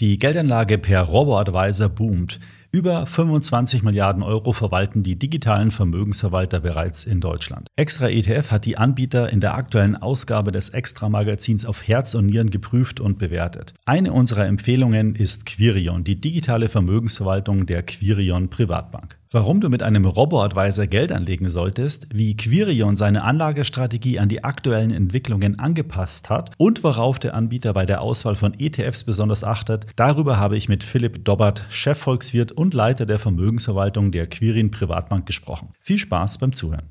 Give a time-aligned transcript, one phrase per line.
[0.00, 2.40] Die Geldanlage per Robo-Advisor boomt.
[2.72, 7.68] Über 25 Milliarden Euro verwalten die digitalen Vermögensverwalter bereits in Deutschland.
[7.76, 12.48] Extra ETF hat die Anbieter in der aktuellen Ausgabe des Extra-Magazins auf Herz und Nieren
[12.48, 13.74] geprüft und bewertet.
[13.84, 19.19] Eine unserer Empfehlungen ist Quirion, die digitale Vermögensverwaltung der Quirion Privatbank.
[19.32, 24.90] Warum du mit einem Robo-Advisor Geld anlegen solltest, wie Quirion seine Anlagestrategie an die aktuellen
[24.90, 30.40] Entwicklungen angepasst hat und worauf der Anbieter bei der Auswahl von ETFs besonders achtet, darüber
[30.40, 35.74] habe ich mit Philipp Dobbert, Chefvolkswirt und Leiter der Vermögensverwaltung der Quirin Privatbank gesprochen.
[35.78, 36.88] Viel Spaß beim Zuhören.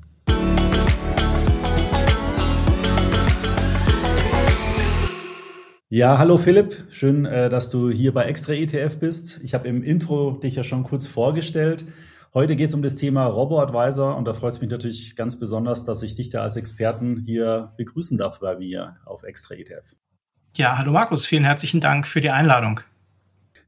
[5.90, 9.42] Ja, hallo Philipp, schön, äh, dass du hier bei Extra ETF bist.
[9.44, 11.84] Ich habe im Intro dich ja schon kurz vorgestellt.
[12.32, 15.84] Heute geht es um das Thema Robo-Advisor und da freut es mich natürlich ganz besonders,
[15.84, 19.96] dass ich dich da als Experten hier begrüßen darf bei mir auf Extra ETF.
[20.56, 22.82] Ja, hallo Markus, vielen herzlichen Dank für die Einladung.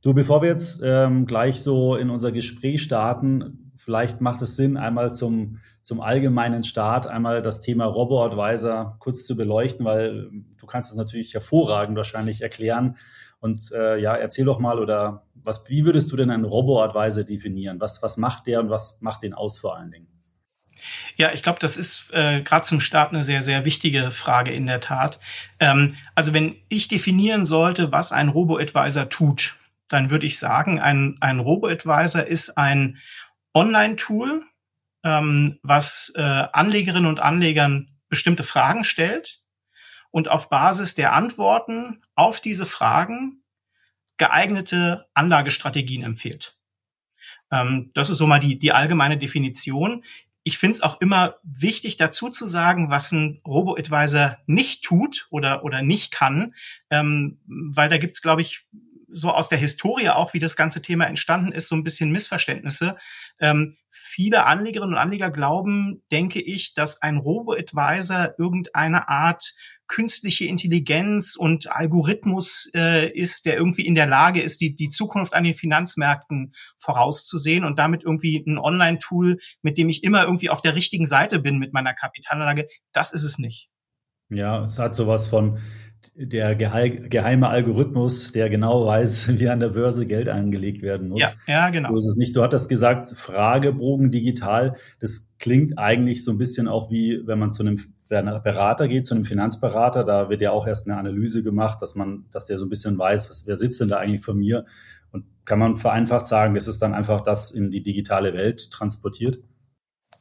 [0.01, 4.77] Du, bevor wir jetzt ähm, gleich so in unser Gespräch starten, vielleicht macht es Sinn,
[4.77, 10.93] einmal zum, zum allgemeinen Start einmal das Thema Robo-Advisor kurz zu beleuchten, weil du kannst
[10.93, 12.97] es natürlich hervorragend wahrscheinlich erklären.
[13.41, 17.81] Und äh, ja, erzähl doch mal oder was, wie würdest du denn einen Robo-Advisor definieren?
[17.81, 20.09] Was, was macht der und was macht den aus vor allen Dingen?
[21.17, 24.67] Ja, ich glaube, das ist äh, gerade zum Start eine sehr, sehr wichtige Frage in
[24.67, 25.21] der Tat.
[25.61, 29.57] Ähm, also wenn ich definieren sollte, was ein Robo-Advisor tut,
[29.89, 32.99] dann würde ich sagen, ein, ein Robo-Advisor ist ein
[33.55, 34.43] Online-Tool,
[35.05, 39.41] ähm, was äh, Anlegerinnen und Anlegern bestimmte Fragen stellt
[40.11, 43.42] und auf Basis der Antworten auf diese Fragen
[44.23, 46.57] geeignete Anlagestrategien empfiehlt.
[47.51, 50.05] Ähm, das ist so mal die, die allgemeine Definition.
[50.45, 55.65] Ich finde es auch immer wichtig dazu zu sagen, was ein Robo-Advisor nicht tut oder,
[55.65, 56.55] oder nicht kann,
[56.89, 58.65] ähm, weil da gibt es, glaube ich,
[59.09, 62.97] so aus der Historie auch, wie das ganze Thema entstanden ist, so ein bisschen Missverständnisse.
[63.41, 69.55] Ähm, viele Anlegerinnen und Anleger glauben, denke ich, dass ein Robo-Advisor irgendeine Art
[69.93, 75.35] künstliche Intelligenz und Algorithmus äh, ist, der irgendwie in der Lage ist, die, die Zukunft
[75.35, 80.63] an den Finanzmärkten vorauszusehen und damit irgendwie ein Online-Tool, mit dem ich immer irgendwie auf
[80.63, 82.69] der richtigen Seite bin mit meiner Kapitalanlage.
[82.93, 83.69] Das ist es nicht.
[84.31, 85.59] Ja, es hat sowas von
[86.15, 91.23] der geheime Algorithmus, der genau weiß, wie an der Börse Geld angelegt werden muss.
[91.23, 91.91] Ja, ja genau.
[91.91, 92.37] So ist es nicht.
[92.37, 94.75] Du hattest gesagt, Fragebogen digital.
[95.01, 99.15] Das klingt eigentlich so ein bisschen auch wie, wenn man zu einem Berater geht, zu
[99.15, 100.05] einem Finanzberater.
[100.05, 102.99] Da wird ja auch erst eine Analyse gemacht, dass man, dass der so ein bisschen
[102.99, 104.67] weiß, was, wer sitzt denn da eigentlich vor mir?
[105.13, 109.39] Und kann man vereinfacht sagen, es ist dann einfach das in die digitale Welt transportiert?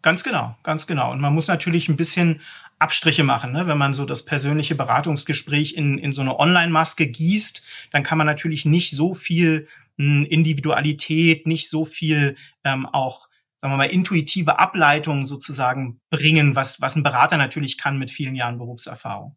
[0.02, 1.12] Ganz genau, ganz genau.
[1.12, 2.42] Und man muss natürlich ein bisschen
[2.80, 3.52] Abstriche machen.
[3.52, 3.68] Ne?
[3.68, 8.26] Wenn man so das persönliche Beratungsgespräch in, in so eine Online-Maske gießt, dann kann man
[8.28, 9.68] natürlich nicht so viel
[9.98, 13.28] mh, hm, Individualität, nicht so viel ähm, auch
[13.62, 18.34] sagen wir mal, intuitive Ableitungen sozusagen bringen, was, was ein Berater natürlich kann mit vielen
[18.34, 19.36] Jahren Berufserfahrung.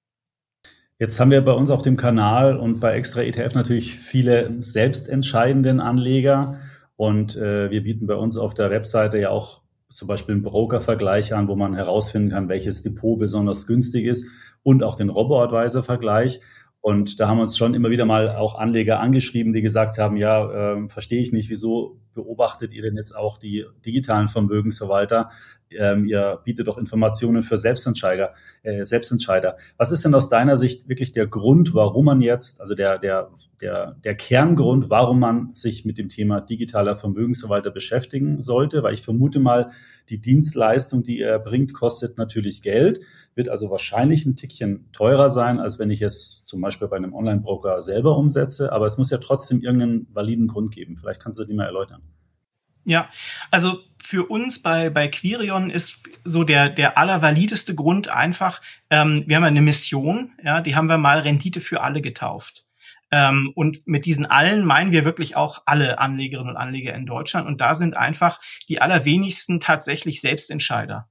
[0.99, 5.81] Jetzt haben wir bei uns auf dem Kanal und bei Extra ETF natürlich viele selbstentscheidenden
[5.81, 6.59] Anleger.
[6.97, 9.64] Und äh, wir bieten bei uns auf der Webseite ja auch
[9.95, 14.27] zum Beispiel einen Broker-Vergleich an, wo man herausfinden kann, welches Depot besonders günstig ist
[14.65, 16.41] und auch den Robo-Advisor-Vergleich.
[16.85, 20.75] Und da haben uns schon immer wieder mal auch Anleger angeschrieben, die gesagt haben, ja,
[20.75, 25.31] äh, verstehe ich nicht, wieso beobachtet ihr denn jetzt auch die digitalen Vermögensverwalter?
[25.71, 28.35] Ähm, ihr bietet doch Informationen für Selbstentscheider,
[28.65, 29.57] äh, Selbstentscheider.
[29.79, 33.31] Was ist denn aus deiner Sicht wirklich der Grund, warum man jetzt, also der, der,
[33.63, 38.83] der, der Kerngrund, warum man sich mit dem Thema digitaler Vermögensverwalter beschäftigen sollte?
[38.83, 39.71] Weil ich vermute mal,
[40.11, 43.01] die Dienstleistung, die er bringt, kostet natürlich Geld
[43.35, 47.15] wird also wahrscheinlich ein Tickchen teurer sein, als wenn ich es zum Beispiel bei einem
[47.15, 48.73] Online-Broker selber umsetze.
[48.73, 50.97] Aber es muss ja trotzdem irgendeinen validen Grund geben.
[50.97, 52.03] Vielleicht kannst du die mal erläutern.
[52.85, 53.09] Ja,
[53.51, 59.37] also für uns bei, bei Quirion ist so der, der allervalideste Grund einfach, ähm, wir
[59.37, 62.67] haben eine Mission, ja, die haben wir mal Rendite für alle getauft.
[63.11, 67.47] Ähm, und mit diesen allen meinen wir wirklich auch alle Anlegerinnen und Anleger in Deutschland.
[67.47, 71.09] Und da sind einfach die allerwenigsten tatsächlich Selbstentscheider.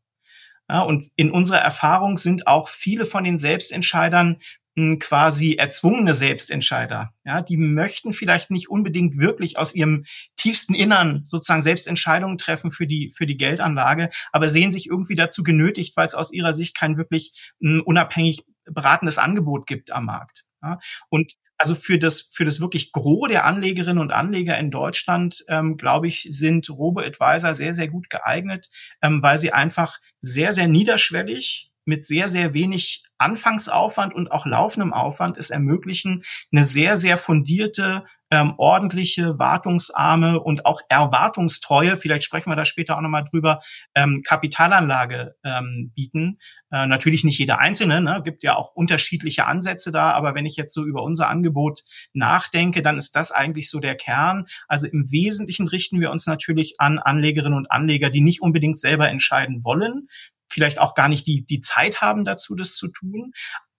[0.70, 4.42] Ja, und in unserer Erfahrung sind auch viele von den Selbstentscheidern
[4.76, 7.14] hm, quasi erzwungene Selbstentscheider.
[7.26, 10.06] Ja, die möchten vielleicht nicht unbedingt wirklich aus ihrem
[10.36, 15.44] tiefsten Innern sozusagen Selbstentscheidungen treffen für die, für die Geldanlage, aber sehen sich irgendwie dazu
[15.44, 20.44] genötigt, weil es aus ihrer Sicht kein wirklich hm, unabhängig beratendes Angebot gibt am Markt.
[20.64, 25.46] Ja, und also für das, für das wirklich Gros der Anlegerinnen und Anleger in Deutschland,
[25.48, 28.70] ähm, glaube ich, sind Robo-Advisor sehr, sehr gut geeignet,
[29.02, 34.94] ähm, weil sie einfach sehr, sehr niederschwellig mit sehr, sehr wenig Anfangsaufwand und auch laufendem
[34.94, 42.50] Aufwand es ermöglichen, eine sehr, sehr fundierte ähm, ordentliche, wartungsarme und auch erwartungstreue, vielleicht sprechen
[42.50, 43.60] wir da später auch nochmal drüber,
[43.94, 46.40] ähm, Kapitalanlage ähm, bieten.
[46.72, 48.22] Äh, natürlich nicht jeder Einzelne, ne?
[48.26, 51.84] gibt ja auch unterschiedliche Ansätze da, aber wenn ich jetzt so über unser Angebot
[52.14, 54.48] nachdenke, dann ist das eigentlich so der Kern.
[54.68, 59.10] Also im Wesentlichen richten wir uns natürlich an Anlegerinnen und Anleger, die nicht unbedingt selber
[59.10, 60.08] entscheiden wollen,
[60.52, 63.34] vielleicht auch gar nicht die, die Zeit haben dazu, das zu tun.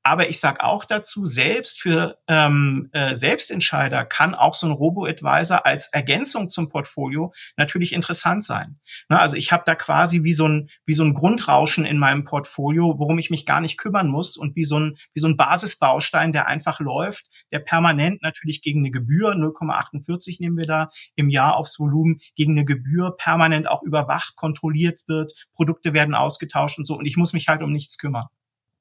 [0.06, 5.64] Aber ich sage auch dazu, selbst für ähm, äh, Selbstentscheider kann auch so ein Robo-Advisor
[5.64, 8.78] als Ergänzung zum Portfolio natürlich interessant sein.
[9.08, 12.24] Na, also ich habe da quasi wie so, ein, wie so ein Grundrauschen in meinem
[12.24, 15.38] Portfolio, worum ich mich gar nicht kümmern muss und wie so ein, wie so ein
[15.38, 21.30] Basisbaustein, der einfach läuft, der permanent natürlich gegen eine Gebühr, 0,48 nehmen wir da im
[21.30, 26.84] Jahr aufs Volumen, gegen eine Gebühr permanent auch überwacht, kontrolliert wird, Produkte werden ausgetauscht und
[26.84, 28.26] so und ich muss mich halt um nichts kümmern.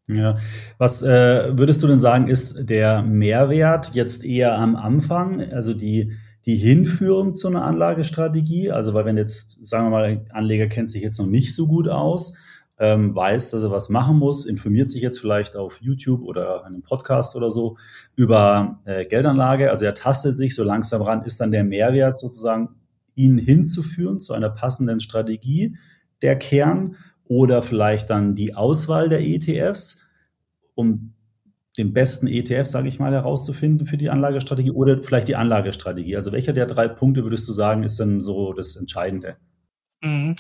[0.08, 0.38] Ja,
[0.78, 6.12] was äh, würdest du denn sagen, ist der Mehrwert jetzt eher am Anfang, also die,
[6.46, 8.72] die Hinführung zu einer Anlagestrategie?
[8.72, 11.88] Also, weil wenn jetzt, sagen wir mal, Anleger kennt sich jetzt noch nicht so gut
[11.88, 12.36] aus,
[12.80, 16.82] ähm, weiß, dass er was machen muss, informiert sich jetzt vielleicht auf YouTube oder einem
[16.82, 17.78] Podcast oder so
[18.16, 19.70] über äh, Geldanlage.
[19.70, 22.70] Also er tastet sich so langsam ran, ist dann der Mehrwert sozusagen,
[23.16, 25.78] ihn hinzuführen zu einer passenden Strategie
[26.24, 30.08] der Kern oder vielleicht dann die Auswahl der ETFs,
[30.76, 31.14] um
[31.78, 36.16] den besten ETF, sage ich mal, herauszufinden für die Anlagestrategie oder vielleicht die Anlagestrategie.
[36.16, 39.38] Also welcher der drei Punkte würdest du sagen, ist denn so das Entscheidende?
[40.02, 40.36] Mhm.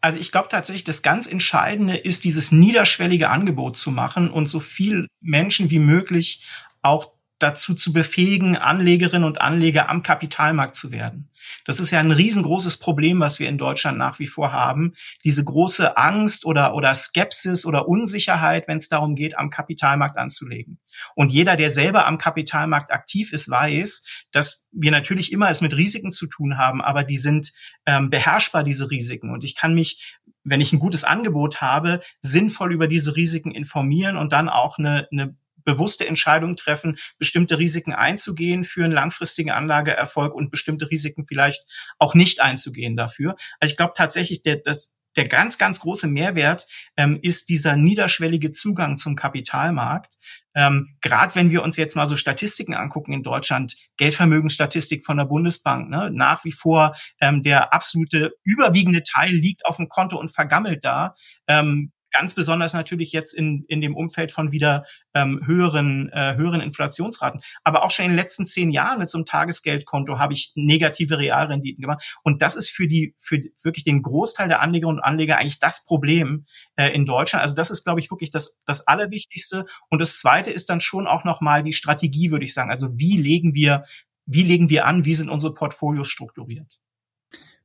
[0.00, 4.58] Also ich glaube tatsächlich, das ganz Entscheidende ist, dieses niederschwellige Angebot zu machen und so
[4.58, 6.44] viel Menschen wie möglich
[6.82, 7.12] auch
[7.42, 11.28] dazu zu befähigen, Anlegerinnen und Anleger am Kapitalmarkt zu werden.
[11.64, 14.92] Das ist ja ein riesengroßes Problem, was wir in Deutschland nach wie vor haben.
[15.24, 20.78] Diese große Angst oder, oder Skepsis oder Unsicherheit, wenn es darum geht, am Kapitalmarkt anzulegen.
[21.14, 25.76] Und jeder, der selber am Kapitalmarkt aktiv ist, weiß, dass wir natürlich immer es mit
[25.76, 27.52] Risiken zu tun haben, aber die sind
[27.86, 29.30] ähm, beherrschbar, diese Risiken.
[29.30, 34.16] Und ich kann mich wenn ich ein gutes Angebot habe, sinnvoll über diese Risiken informieren
[34.16, 40.34] und dann auch eine, eine bewusste Entscheidung treffen, bestimmte Risiken einzugehen für einen langfristigen Anlageerfolg
[40.34, 41.64] und bestimmte Risiken vielleicht
[41.98, 43.36] auch nicht einzugehen dafür.
[43.60, 46.66] Also ich glaube tatsächlich, der, das, der ganz, ganz große Mehrwert
[46.96, 50.14] ähm, ist dieser niederschwellige Zugang zum Kapitalmarkt.
[50.54, 55.24] Ähm, Gerade wenn wir uns jetzt mal so Statistiken angucken in Deutschland, Geldvermögensstatistik von der
[55.24, 60.28] Bundesbank, ne, nach wie vor ähm, der absolute überwiegende Teil liegt auf dem Konto und
[60.28, 61.14] vergammelt da.
[61.46, 66.60] Ähm, Ganz besonders natürlich jetzt in, in dem Umfeld von wieder ähm, höheren, äh, höheren
[66.60, 67.40] Inflationsraten.
[67.64, 71.18] Aber auch schon in den letzten zehn Jahren mit so einem Tagesgeldkonto habe ich negative
[71.18, 72.18] Realrenditen gemacht.
[72.22, 75.84] Und das ist für die, für wirklich den Großteil der Anlegerinnen und Anleger eigentlich das
[75.86, 76.44] Problem
[76.76, 77.42] äh, in Deutschland.
[77.42, 79.64] Also das ist, glaube ich, wirklich das, das Allerwichtigste.
[79.88, 82.70] Und das Zweite ist dann schon auch nochmal die Strategie, würde ich sagen.
[82.70, 83.84] Also wie legen wir,
[84.26, 86.81] wie legen wir an, wie sind unsere Portfolios strukturiert?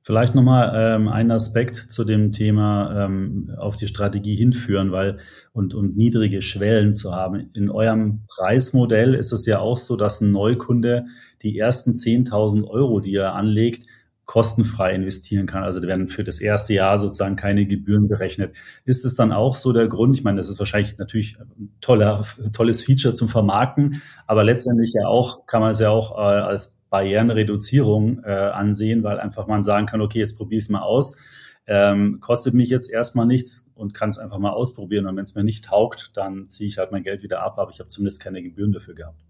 [0.07, 5.17] Vielleicht nochmal ähm, ein Aspekt zu dem Thema ähm, auf die Strategie hinführen, weil
[5.51, 7.49] und, und niedrige Schwellen zu haben.
[7.53, 11.07] In eurem Preismodell ist es ja auch so, dass ein Neukunde
[11.41, 13.85] die ersten 10.000 Euro, die er anlegt,
[14.23, 15.63] kostenfrei investieren kann.
[15.65, 18.55] Also da werden für das erste Jahr sozusagen keine Gebühren berechnet.
[18.85, 20.15] Ist es dann auch so der Grund?
[20.15, 25.05] Ich meine, das ist wahrscheinlich natürlich ein toller, tolles Feature zum Vermarkten, aber letztendlich ja
[25.05, 29.85] auch, kann man es ja auch äh, als Barrierenreduzierung äh, ansehen, weil einfach man sagen
[29.85, 31.17] kann, okay, jetzt probiere ich es mal aus.
[31.69, 35.05] Ähm, kostet mich jetzt erstmal nichts und kann es einfach mal ausprobieren.
[35.05, 37.71] Und wenn es mir nicht taugt, dann ziehe ich halt mein Geld wieder ab, aber
[37.71, 39.26] ich habe zumindest keine Gebühren dafür gehabt.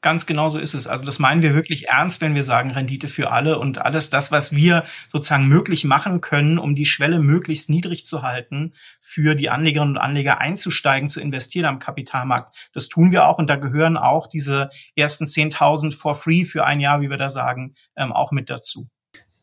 [0.00, 0.86] Ganz genau so ist es.
[0.86, 4.30] Also das meinen wir wirklich ernst, wenn wir sagen Rendite für alle und alles das,
[4.30, 9.50] was wir sozusagen möglich machen können, um die Schwelle möglichst niedrig zu halten, für die
[9.50, 12.70] Anlegerinnen und Anleger einzusteigen, zu investieren am Kapitalmarkt.
[12.72, 16.78] Das tun wir auch und da gehören auch diese ersten 10.000 for free für ein
[16.78, 18.88] Jahr, wie wir da sagen, ähm, auch mit dazu.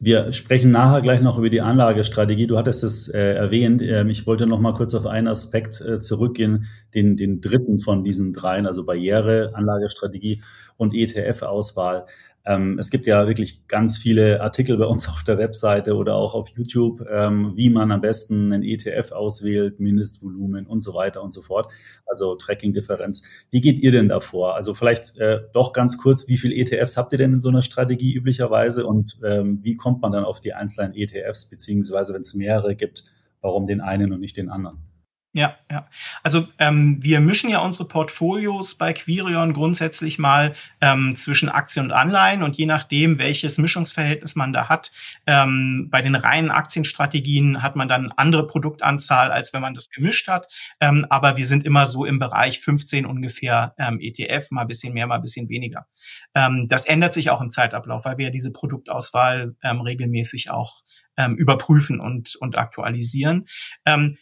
[0.05, 2.45] Wir sprechen nachher gleich noch über die Anlagestrategie.
[2.45, 3.81] Du hattest es äh, erwähnt.
[3.81, 8.03] Ähm, ich wollte noch mal kurz auf einen Aspekt äh, zurückgehen, den, den dritten von
[8.03, 10.43] diesen dreien, also Barriere, Anlagestrategie
[10.77, 12.05] und ETF-Auswahl.
[12.45, 16.35] Ähm, es gibt ja wirklich ganz viele Artikel bei uns auf der Webseite oder auch
[16.35, 21.33] auf YouTube, ähm, wie man am besten einen ETF auswählt, Mindestvolumen und so weiter und
[21.33, 21.73] so fort.
[22.05, 23.23] Also Tracking-Differenz.
[23.49, 24.55] Wie geht ihr denn davor?
[24.55, 27.63] Also vielleicht äh, doch ganz kurz, wie viele ETFs habt ihr denn in so einer
[27.63, 32.35] Strategie üblicherweise und ähm, wie kommt man dann auf die einzelnen ETFs, beziehungsweise wenn es
[32.35, 33.05] mehrere gibt,
[33.41, 34.94] warum den einen und nicht den anderen?
[35.35, 35.85] Ja, ja.
[36.23, 41.91] Also ähm, wir mischen ja unsere Portfolios bei Quirion grundsätzlich mal ähm, zwischen Aktien und
[41.91, 44.93] Anleihen und je nachdem, welches Mischungsverhältnis man da hat,
[45.27, 50.29] ähm, bei den reinen Aktienstrategien hat man dann andere Produktanzahl, als wenn man das gemischt
[50.29, 50.47] hat.
[50.79, 55.05] Ähm, aber wir sind immer so im Bereich 15 ungefähr ähm, ETF, mal bisschen mehr,
[55.05, 55.85] mal bisschen weniger.
[56.33, 60.75] Ähm, das ändert sich auch im Zeitablauf, weil wir ja diese Produktauswahl ähm, regelmäßig auch
[61.17, 63.47] ähm, überprüfen und, und aktualisieren.
[63.85, 64.17] Ähm,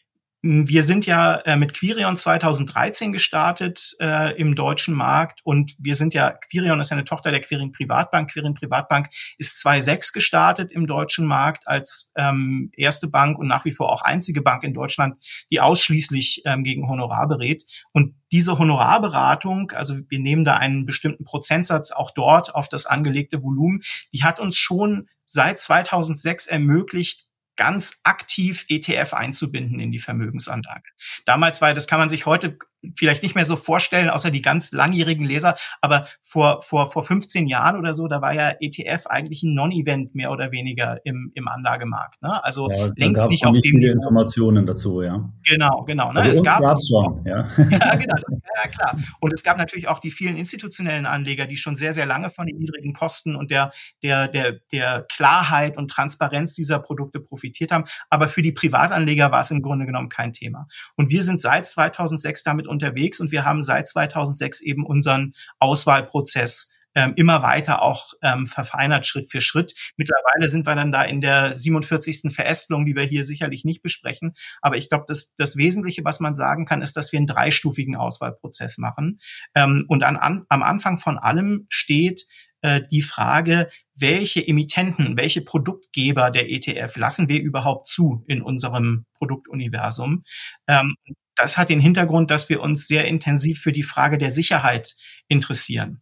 [0.45, 6.13] wir sind ja äh, mit Quirion 2013 gestartet äh, im deutschen Markt und wir sind
[6.13, 8.29] ja, Quirion ist ja eine Tochter der Quirin Privatbank.
[8.29, 9.07] Quirin Privatbank
[9.37, 14.01] ist 2006 gestartet im deutschen Markt als ähm, erste Bank und nach wie vor auch
[14.01, 15.15] einzige Bank in Deutschland,
[15.49, 17.63] die ausschließlich ähm, gegen Honorar berät.
[17.93, 23.43] Und diese Honorarberatung, also wir nehmen da einen bestimmten Prozentsatz auch dort auf das angelegte
[23.43, 23.79] Volumen,
[24.11, 30.89] die hat uns schon seit 2006 ermöglicht, ganz aktiv ETF einzubinden in die Vermögensanlage.
[31.25, 32.57] Damals war, das kann man sich heute
[32.95, 35.55] vielleicht nicht mehr so vorstellen, außer die ganz langjährigen Leser.
[35.81, 40.15] Aber vor, vor, vor 15 Jahren oder so, da war ja ETF eigentlich ein Non-Event
[40.15, 42.21] mehr oder weniger im, im Anlagemarkt.
[42.21, 42.43] Ne?
[42.43, 45.29] Also ja, längst nicht auf dem viele Informationen dazu, ja.
[45.47, 46.11] Genau, genau.
[46.11, 46.19] Ne?
[46.21, 47.45] Also es gab schon, ja.
[47.57, 48.97] ja, genau, ja, klar.
[49.19, 52.47] Und es gab natürlich auch die vielen institutionellen Anleger, die schon sehr, sehr lange von
[52.47, 53.71] den niedrigen Kosten und der,
[54.01, 57.85] der, der, der Klarheit und Transparenz dieser Produkte profitiert haben.
[58.09, 60.67] Aber für die Privatanleger war es im Grunde genommen kein Thema.
[60.95, 66.73] Und wir sind seit 2006 damit unterwegs und wir haben seit 2006 eben unseren Auswahlprozess
[66.95, 69.73] ähm, immer weiter auch ähm, verfeinert Schritt für Schritt.
[69.97, 72.33] Mittlerweile sind wir dann da in der 47.
[72.33, 74.33] Verästelung, die wir hier sicherlich nicht besprechen.
[74.61, 77.95] Aber ich glaube, das, das Wesentliche, was man sagen kann, ist, dass wir einen dreistufigen
[77.95, 79.19] Auswahlprozess machen.
[79.55, 82.27] Ähm, und an, an, am Anfang von allem steht
[82.63, 89.05] äh, die Frage, welche Emittenten, welche Produktgeber der ETF lassen wir überhaupt zu in unserem
[89.13, 90.23] Produktuniversum.
[90.67, 90.95] Ähm,
[91.35, 94.95] das hat den Hintergrund, dass wir uns sehr intensiv für die Frage der Sicherheit
[95.27, 96.01] interessieren.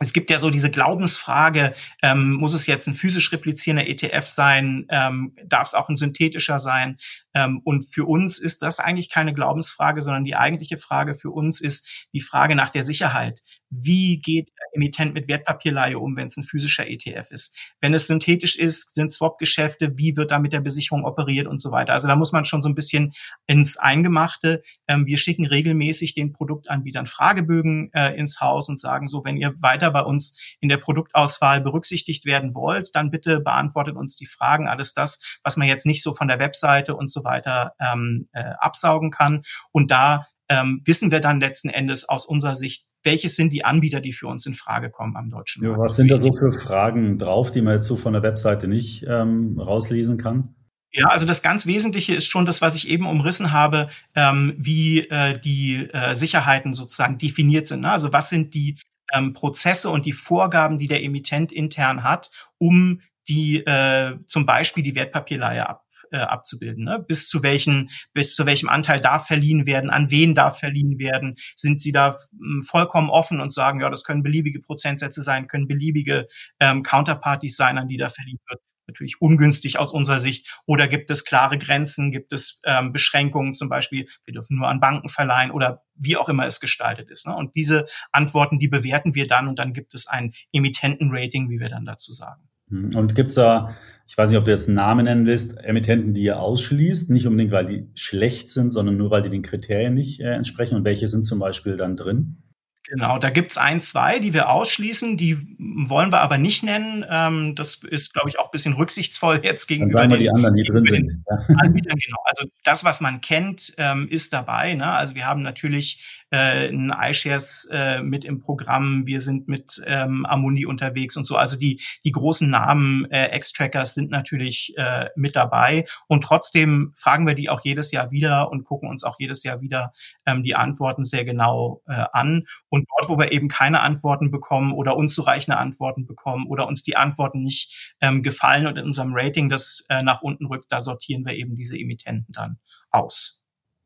[0.00, 4.86] Es gibt ja so diese Glaubensfrage, ähm, muss es jetzt ein physisch replizierender ETF sein,
[4.90, 6.98] ähm, darf es auch ein synthetischer sein?
[7.34, 11.60] Ähm, und für uns ist das eigentlich keine Glaubensfrage, sondern die eigentliche Frage für uns
[11.60, 13.40] ist die Frage nach der Sicherheit.
[13.70, 17.56] Wie geht der Emittent mit Wertpapierleihe um, wenn es ein physischer ETF ist?
[17.80, 21.70] Wenn es synthetisch ist, sind Swap-Geschäfte, wie wird da mit der Besicherung operiert und so
[21.70, 21.92] weiter?
[21.92, 23.12] Also da muss man schon so ein bisschen
[23.46, 24.62] ins Eingemachte.
[24.86, 29.54] Ähm, wir schicken regelmäßig den Produktanbietern Fragebögen äh, ins Haus und sagen so, wenn ihr
[29.60, 34.68] weiter bei uns in der Produktauswahl berücksichtigt werden wollt, dann bitte beantwortet uns die Fragen.
[34.68, 38.52] Alles das, was man jetzt nicht so von der Webseite und so weiter ähm, äh,
[38.58, 39.42] absaugen kann.
[39.72, 44.00] Und da ähm, wissen wir dann letzten Endes aus unserer Sicht, welches sind die Anbieter,
[44.00, 45.78] die für uns in Frage kommen am deutschen Markt.
[45.78, 48.66] Ja, was sind da so für Fragen drauf, die man jetzt so von der Webseite
[48.66, 50.54] nicht ähm, rauslesen kann?
[50.90, 55.00] Ja, also das ganz Wesentliche ist schon das, was ich eben umrissen habe, ähm, wie
[55.00, 57.80] äh, die äh, Sicherheiten sozusagen definiert sind.
[57.80, 57.90] Ne?
[57.90, 58.78] Also was sind die
[59.12, 64.82] ähm, Prozesse und die Vorgaben, die der Emittent intern hat, um die äh, zum Beispiel
[64.82, 66.84] die Wertpapierleihe ab, äh, abzubilden.
[66.84, 66.98] Ne?
[67.06, 71.34] Bis zu welchen, bis zu welchem Anteil darf verliehen werden, an wen darf verliehen werden,
[71.54, 75.68] sind sie da hm, vollkommen offen und sagen, ja, das können beliebige Prozentsätze sein, können
[75.68, 76.26] beliebige
[76.60, 80.60] ähm, Counterparties sein, an die da verliehen wird natürlich ungünstig aus unserer Sicht?
[80.66, 82.10] Oder gibt es klare Grenzen?
[82.10, 84.06] Gibt es ähm, Beschränkungen zum Beispiel?
[84.24, 87.26] Wir dürfen nur an Banken verleihen oder wie auch immer es gestaltet ist.
[87.26, 87.36] Ne?
[87.36, 91.68] Und diese Antworten, die bewerten wir dann und dann gibt es ein Emittentenrating, wie wir
[91.68, 92.42] dann dazu sagen.
[92.70, 92.94] Hm.
[92.94, 93.74] Und gibt's da,
[94.06, 97.26] ich weiß nicht, ob du jetzt einen Namen nennen willst, Emittenten, die ihr ausschließt, nicht
[97.26, 100.76] unbedingt, weil die schlecht sind, sondern nur, weil die den Kriterien nicht äh, entsprechen?
[100.76, 102.42] Und welche sind zum Beispiel dann drin?
[102.90, 107.04] Genau, da gibt's ein, zwei, die wir ausschließen, die wollen wir aber nicht nennen.
[107.08, 110.64] Ähm, das ist, glaube ich, auch ein bisschen rücksichtsvoll jetzt gegenüber den, die anderen, die
[110.64, 111.24] drin sind.
[111.60, 111.98] Anbietern.
[111.98, 112.18] Genau.
[112.24, 114.74] Also das, was man kennt, ähm, ist dabei.
[114.74, 114.90] Ne?
[114.90, 120.26] Also wir haben natürlich äh, ein iShares äh, mit im Programm, wir sind mit ähm,
[120.26, 121.36] Amundi unterwegs und so.
[121.36, 125.84] Also die, die großen Namen äh, X-Trackers sind natürlich äh, mit dabei.
[126.06, 129.60] Und trotzdem fragen wir die auch jedes Jahr wieder und gucken uns auch jedes Jahr
[129.60, 129.92] wieder
[130.26, 132.46] ähm, die Antworten sehr genau äh, an.
[132.68, 136.96] Und dort, wo wir eben keine Antworten bekommen oder unzureichende Antworten bekommen oder uns die
[136.96, 141.24] Antworten nicht ähm, gefallen und in unserem Rating das äh, nach unten rückt, da sortieren
[141.24, 142.58] wir eben diese Emittenten dann
[142.90, 143.37] aus.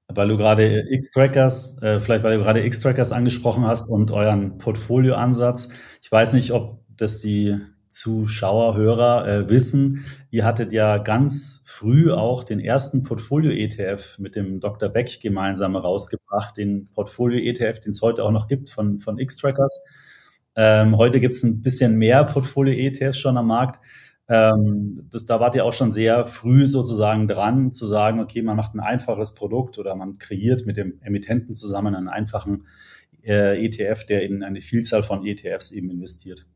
[0.09, 5.71] Weil du gerade X-Trackers, äh, vielleicht weil du gerade X-Trackers angesprochen hast und euren Portfolioansatz.
[6.03, 7.59] Ich weiß nicht, ob das die
[7.93, 10.05] Zuschauer, Hörer äh, wissen.
[10.31, 14.89] Ihr hattet ja ganz früh auch den ersten Portfolio-ETF mit dem Dr.
[14.89, 19.81] Beck gemeinsam herausgebracht, den Portfolio-ETF, den es heute auch noch gibt von, von X-Trackers.
[20.57, 23.85] Ähm, heute gibt es ein bisschen mehr Portfolio-ETFs schon am Markt.
[24.29, 28.57] Ähm, das, da wart ihr auch schon sehr früh sozusagen dran, zu sagen, okay, man
[28.57, 32.67] macht ein einfaches Produkt oder man kreiert mit dem Emittenten zusammen einen einfachen
[33.25, 36.47] äh, ETF, der in eine Vielzahl von ETFs eben investiert.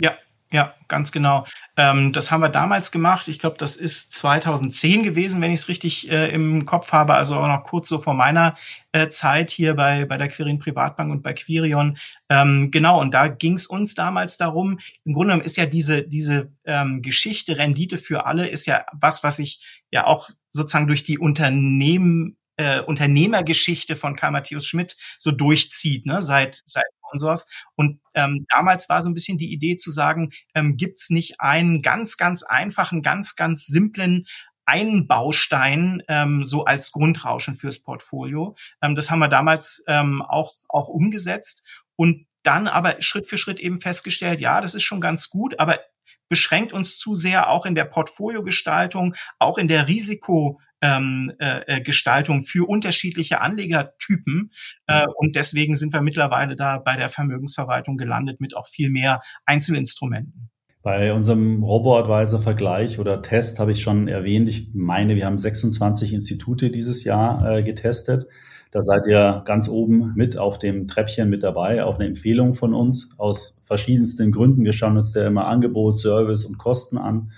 [0.00, 0.16] Ja,
[0.50, 1.46] ja, ganz genau.
[1.76, 3.28] Ähm, das haben wir damals gemacht.
[3.28, 7.14] Ich glaube, das ist 2010 gewesen, wenn ich es richtig äh, im Kopf habe.
[7.14, 8.56] Also auch noch kurz so vor meiner
[8.92, 11.98] äh, Zeit hier bei, bei der Quirin Privatbank und bei Quirion.
[12.30, 16.02] Ähm, genau, und da ging es uns damals darum, im Grunde genommen ist ja diese,
[16.02, 21.02] diese ähm, Geschichte Rendite für alle, ist ja was, was sich ja auch sozusagen durch
[21.02, 27.50] die Unternehmen äh, Unternehmergeschichte von Karl Matthäus Schmidt so durchzieht, ne, seit, seit Sponsors.
[27.74, 31.40] Und ähm, damals war so ein bisschen die Idee zu sagen, ähm, gibt es nicht
[31.40, 34.26] einen ganz, ganz einfachen, ganz, ganz simplen
[34.66, 38.54] einen Baustein ähm, so als Grundrauschen fürs Portfolio.
[38.82, 41.64] Ähm, das haben wir damals ähm, auch, auch umgesetzt
[41.96, 45.80] und dann aber Schritt für Schritt eben festgestellt, ja, das ist schon ganz gut, aber
[46.28, 51.80] beschränkt uns zu sehr auch in der Portfoliogestaltung, auch in der Risiko, ähm, äh, äh,
[51.80, 54.50] Gestaltung für unterschiedliche Anlegertypen.
[54.86, 59.20] Äh, und deswegen sind wir mittlerweile da bei der Vermögensverwaltung gelandet mit auch viel mehr
[59.44, 60.50] Einzelinstrumenten.
[60.82, 66.70] Bei unserem Robo-Advisor-Vergleich oder Test habe ich schon erwähnt, ich meine, wir haben 26 Institute
[66.70, 68.26] dieses Jahr äh, getestet.
[68.70, 72.74] Da seid ihr ganz oben mit auf dem Treppchen mit dabei, auch eine Empfehlung von
[72.74, 73.14] uns.
[73.16, 74.64] Aus verschiedensten Gründen.
[74.64, 77.32] Wir schauen uns da immer Angebot, Service und Kosten an.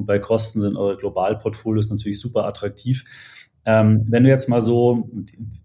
[0.00, 3.04] Und bei Kosten sind eure Globalportfolios natürlich super attraktiv.
[3.66, 5.10] Ähm, wenn du jetzt mal so,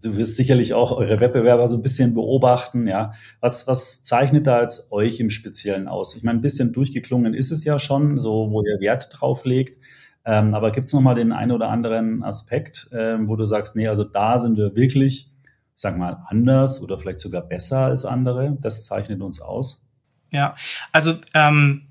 [0.02, 4.60] du wirst sicherlich auch eure Wettbewerber so ein bisschen beobachten, ja, was, was zeichnet da
[4.60, 6.14] jetzt euch im Speziellen aus?
[6.14, 9.78] Ich meine, ein bisschen durchgeklungen ist es ja schon, so wo ihr Wert drauf legt.
[10.26, 13.88] Ähm, aber gibt es nochmal den einen oder anderen Aspekt, ähm, wo du sagst, nee,
[13.88, 15.30] also da sind wir wirklich,
[15.74, 18.58] sag mal, anders oder vielleicht sogar besser als andere?
[18.60, 19.86] Das zeichnet uns aus.
[20.32, 20.54] Ja,
[20.92, 21.85] also ähm,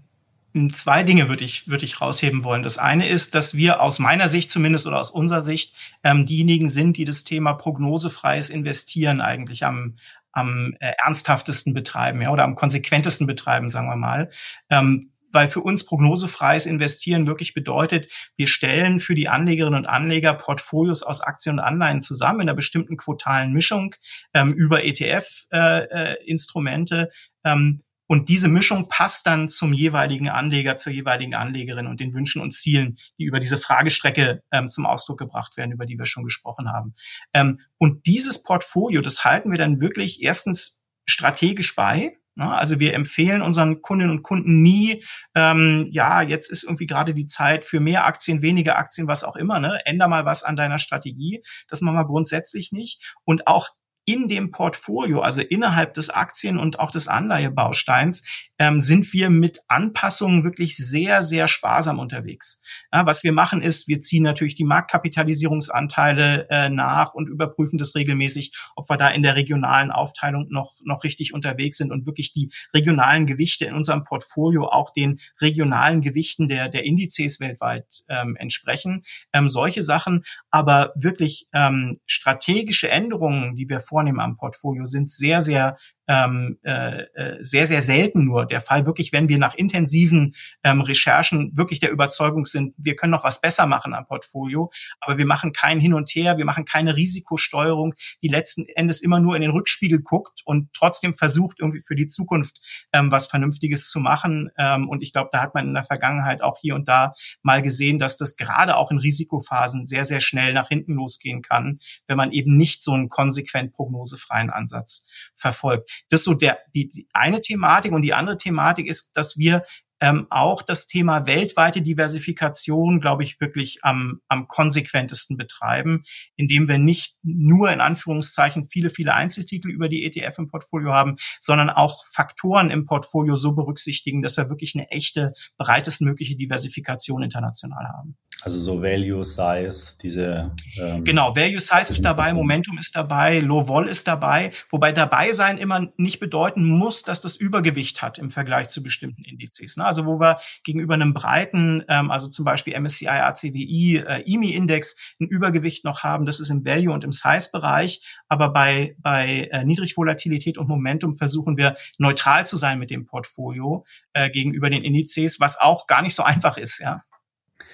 [0.72, 2.64] Zwei Dinge würde ich, würde ich rausheben wollen.
[2.64, 6.70] Das eine ist, dass wir aus meiner Sicht zumindest oder aus unserer Sicht ähm, diejenigen
[6.70, 9.98] sind, die das Thema prognosefreies Investieren eigentlich am,
[10.32, 14.30] am äh, ernsthaftesten betreiben ja, oder am konsequentesten betreiben, sagen wir mal.
[14.70, 18.08] Ähm, weil für uns prognosefreies Investieren wirklich bedeutet,
[18.38, 22.56] wir stellen für die Anlegerinnen und Anleger Portfolios aus Aktien und Anleihen zusammen in einer
[22.56, 23.94] bestimmten quotalen Mischung
[24.34, 26.96] ähm, über ETF-Instrumente.
[26.96, 27.08] Äh,
[27.50, 32.14] äh, ähm, und diese Mischung passt dann zum jeweiligen Anleger, zur jeweiligen Anlegerin und den
[32.14, 36.06] Wünschen und Zielen, die über diese Fragestrecke ähm, zum Ausdruck gebracht werden, über die wir
[36.06, 36.96] schon gesprochen haben.
[37.34, 42.18] Ähm, und dieses Portfolio, das halten wir dann wirklich erstens strategisch bei.
[42.36, 42.52] Ne?
[42.52, 47.26] Also wir empfehlen unseren Kundinnen und Kunden nie, ähm, ja, jetzt ist irgendwie gerade die
[47.26, 49.60] Zeit für mehr Aktien, weniger Aktien, was auch immer.
[49.60, 49.80] Ne?
[49.86, 51.44] Änder mal was an deiner Strategie.
[51.70, 53.16] Das machen wir grundsätzlich nicht.
[53.24, 53.70] Und auch
[54.06, 59.60] in dem Portfolio, also innerhalb des Aktien- und auch des Anleihebausteins, ähm, sind wir mit
[59.68, 62.62] Anpassungen wirklich sehr, sehr sparsam unterwegs.
[62.94, 67.96] Ja, was wir machen ist, wir ziehen natürlich die Marktkapitalisierungsanteile äh, nach und überprüfen das
[67.96, 72.34] regelmäßig, ob wir da in der regionalen Aufteilung noch, noch richtig unterwegs sind und wirklich
[72.34, 78.36] die regionalen Gewichte in unserem Portfolio auch den regionalen Gewichten der, der Indizes weltweit ähm,
[78.38, 79.04] entsprechen.
[79.34, 85.42] Ähm, solche Sachen, aber wirklich ähm, strategische Änderungen, die wir vornehmen am Portfolio, sind sehr,
[85.42, 88.86] sehr ähm, äh, äh, sehr, sehr selten nur der Fall.
[88.86, 93.42] Wirklich, wenn wir nach intensiven ähm, Recherchen wirklich der Überzeugung sind, wir können noch was
[93.42, 97.94] besser machen am Portfolio, aber wir machen kein Hin und Her, wir machen keine Risikosteuerung,
[98.22, 102.08] die letzten Endes immer nur in den Rückspiegel guckt und trotzdem versucht, irgendwie für die
[102.08, 102.62] Zukunft
[102.94, 104.52] ähm, was Vernünftiges zu machen.
[104.58, 107.62] Ähm, und ich glaube, da hat man in der Vergangenheit auch hier und da mal
[107.62, 112.18] gesehen, dass das gerade auch in Risikophasen sehr, sehr schnell nach hinten losgehen kann, wenn
[112.18, 115.95] man eben nicht so einen konsequent prognosefreien Ansatz verfolgt.
[116.10, 119.64] Das ist so der, die, die eine Thematik und die andere Thematik ist, dass wir
[120.02, 126.04] ähm, auch das Thema weltweite Diversifikation, glaube ich, wirklich am, am konsequentesten betreiben,
[126.36, 131.16] indem wir nicht nur in Anführungszeichen viele, viele Einzeltitel über die ETF im Portfolio haben,
[131.40, 137.88] sondern auch Faktoren im Portfolio so berücksichtigen, dass wir wirklich eine echte, breitestmögliche Diversifikation international
[137.88, 138.18] haben.
[138.42, 140.52] Also so Value Size, diese.
[140.78, 145.32] Ähm, genau, Value Size ist dabei, Momentum ist dabei, Low Vol ist dabei, wobei dabei
[145.32, 149.78] sein immer nicht bedeuten muss, dass das Übergewicht hat im Vergleich zu bestimmten Indizes.
[149.78, 149.85] Ne?
[149.86, 155.28] Also wo wir gegenüber einem breiten, ähm, also zum Beispiel MSCI ACWI, äh, IMI-Index ein
[155.28, 160.58] Übergewicht noch haben, das ist im Value und im Size-Bereich, aber bei, bei äh, Niedrigvolatilität
[160.58, 165.60] und Momentum versuchen wir neutral zu sein mit dem Portfolio äh, gegenüber den Indizes, was
[165.60, 167.02] auch gar nicht so einfach ist, ja.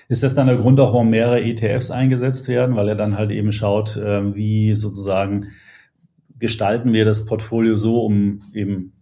[0.08, 3.32] Ist das dann der Grund auch, warum mehrere ETFs eingesetzt werden, weil er dann halt
[3.32, 5.48] eben schaut, äh, wie sozusagen
[6.38, 8.94] gestalten wir das Portfolio so, um eben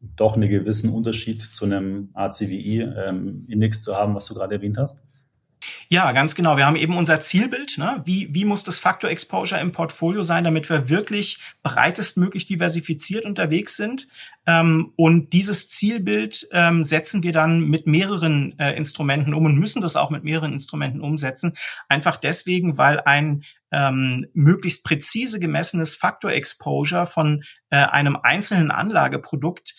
[0.00, 5.06] doch einen gewissen Unterschied zu einem ACWI-Index ähm, zu haben, was du gerade erwähnt hast?
[5.88, 6.56] Ja, ganz genau.
[6.56, 7.78] Wir haben eben unser Zielbild.
[7.78, 8.02] Ne?
[8.04, 13.76] Wie, wie muss das Faktor Exposure im Portfolio sein, damit wir wirklich breitestmöglich diversifiziert unterwegs
[13.76, 14.08] sind?
[14.46, 19.82] Ähm, und dieses Zielbild ähm, setzen wir dann mit mehreren äh, Instrumenten um und müssen
[19.82, 21.54] das auch mit mehreren Instrumenten umsetzen.
[21.88, 29.74] Einfach deswegen, weil ein ähm, möglichst präzise gemessenes Faktor Exposure von äh, einem einzelnen Anlageprodukt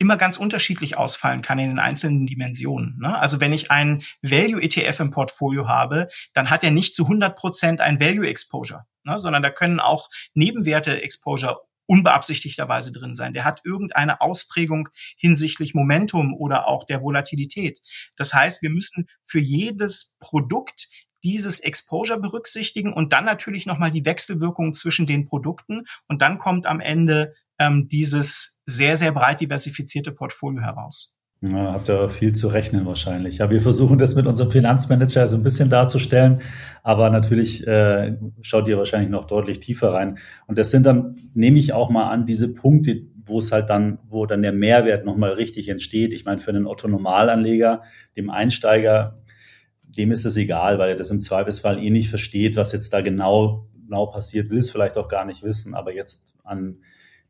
[0.00, 2.98] immer ganz unterschiedlich ausfallen kann in den einzelnen Dimensionen.
[3.00, 3.16] Ne?
[3.16, 7.80] Also wenn ich einen Value-ETF im Portfolio habe, dann hat er nicht zu 100 Prozent
[7.82, 9.18] ein Value-Exposure, ne?
[9.18, 13.34] sondern da können auch Nebenwerte-Exposure unbeabsichtigterweise drin sein.
[13.34, 17.80] Der hat irgendeine Ausprägung hinsichtlich Momentum oder auch der Volatilität.
[18.16, 20.88] Das heißt, wir müssen für jedes Produkt
[21.24, 26.64] dieses Exposure berücksichtigen und dann natürlich nochmal die Wechselwirkung zwischen den Produkten und dann kommt
[26.64, 31.16] am Ende ähm, dieses sehr, sehr breit diversifizierte Portfolio heraus.
[31.42, 33.38] Ja, habt ihr viel zu rechnen wahrscheinlich.
[33.38, 36.42] Ja, wir versuchen das mit unserem Finanzmanager so ein bisschen darzustellen,
[36.82, 40.18] aber natürlich äh, schaut ihr wahrscheinlich noch deutlich tiefer rein.
[40.46, 44.00] Und das sind dann, nehme ich auch mal an, diese Punkte, wo es halt dann,
[44.08, 46.12] wo dann der Mehrwert nochmal richtig entsteht.
[46.12, 47.82] Ich meine, für einen Otto-Normalanleger,
[48.16, 49.22] dem Einsteiger,
[49.82, 53.00] dem ist es egal, weil er das im Zweifelsfall eh nicht versteht, was jetzt da
[53.00, 56.80] genau, genau passiert, will es vielleicht auch gar nicht wissen, aber jetzt an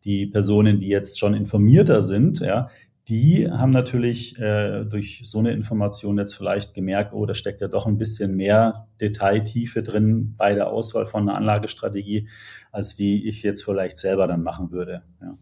[0.04, 2.68] die Personen, die jetzt schon informierter sind, ja,
[3.08, 7.66] die haben natürlich äh, durch so eine Information jetzt vielleicht gemerkt, oh, da steckt ja
[7.66, 12.28] doch ein bisschen mehr Detailtiefe drin bei der Auswahl von einer Anlagestrategie,
[12.70, 15.02] als wie ich jetzt vielleicht selber dann machen würde.
[15.20, 15.36] Ja.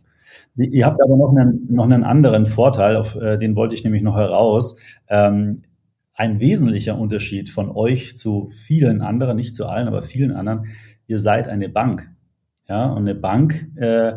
[0.56, 4.02] Ihr habt aber noch einen, noch einen anderen Vorteil, auf äh, den wollte ich nämlich
[4.02, 4.80] noch heraus.
[5.08, 5.62] Ähm,
[6.14, 10.66] ein wesentlicher Unterschied von euch zu vielen anderen, nicht zu allen, aber vielen anderen,
[11.06, 12.10] ihr seid eine Bank.
[12.68, 14.14] Ja, und eine Bank äh,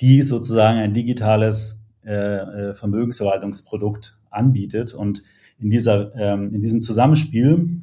[0.00, 4.94] die sozusagen ein digitales äh, äh, Vermögensverwaltungsprodukt anbietet.
[4.94, 5.22] Und
[5.58, 7.80] in, dieser, ähm, in diesem Zusammenspiel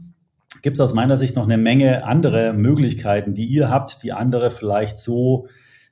[0.61, 4.51] gibt es aus meiner Sicht noch eine Menge andere Möglichkeiten, die ihr habt, die andere
[4.51, 5.47] vielleicht so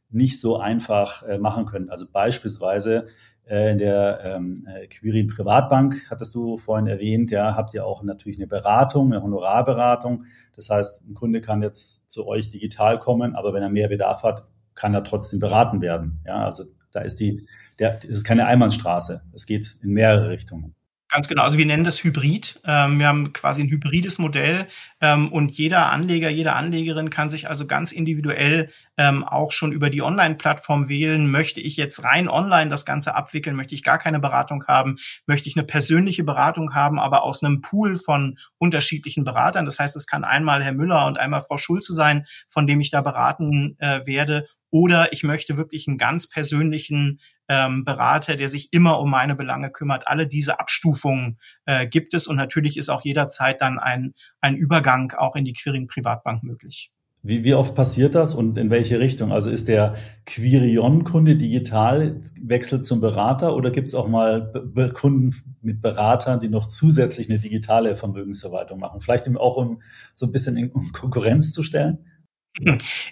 [0.10, 1.90] nicht so einfach äh, machen können.
[1.90, 3.08] Also beispielsweise
[3.46, 8.04] äh, in der ähm, äh, Quirin Privatbank, hattest du vorhin erwähnt, ja, habt ihr auch
[8.04, 10.26] natürlich eine Beratung, eine Honorarberatung.
[10.56, 14.24] Das heißt, ein Kunde kann jetzt zu euch digital kommen, aber wenn er mehr Bedarf
[14.24, 14.46] hat,
[14.82, 16.22] kann er trotzdem beraten werden.
[16.26, 19.22] Ja, also da ist die, der, das ist keine Einbahnstraße.
[19.32, 20.74] Es geht in mehrere Richtungen.
[21.12, 21.43] Ganz genau.
[21.43, 22.62] Also wir nennen das Hybrid.
[22.63, 24.67] Ähm, wir haben quasi ein hybrides Modell
[25.02, 29.89] ähm, und jeder Anleger, jede Anlegerin kann sich also ganz individuell ähm, auch schon über
[29.89, 31.30] die Online-Plattform wählen.
[31.30, 33.58] Möchte ich jetzt rein online das Ganze abwickeln?
[33.58, 34.95] Möchte ich gar keine Beratung haben?
[35.28, 39.65] Möchte ich eine persönliche Beratung haben, aber aus einem Pool von unterschiedlichen Beratern?
[39.65, 42.89] Das heißt, es kann einmal Herr Müller und einmal Frau Schulze sein, von dem ich
[42.89, 44.47] da beraten äh, werde.
[44.69, 47.19] Oder ich möchte wirklich einen ganz persönlichen
[47.52, 50.08] ähm, Berater, der sich immer um meine Belange kümmert.
[50.08, 55.12] Alle diese Abstufungen äh, gibt es und natürlich ist auch jederzeit dann ein, ein Übergang
[55.12, 56.92] auch in die Quirin Privatbank möglich.
[57.24, 59.34] Wie, wie oft passiert das und in welche Richtung?
[59.34, 65.36] Also ist der Quirion-Kunde digital, wechselt zum Berater oder gibt es auch mal Be Kunden
[65.62, 69.02] mit Beratern, die noch zusätzlich eine digitale Vermögensverwaltung machen?
[69.02, 69.82] Vielleicht auch um
[70.14, 72.06] so ein bisschen in Konkurrenz zu stellen?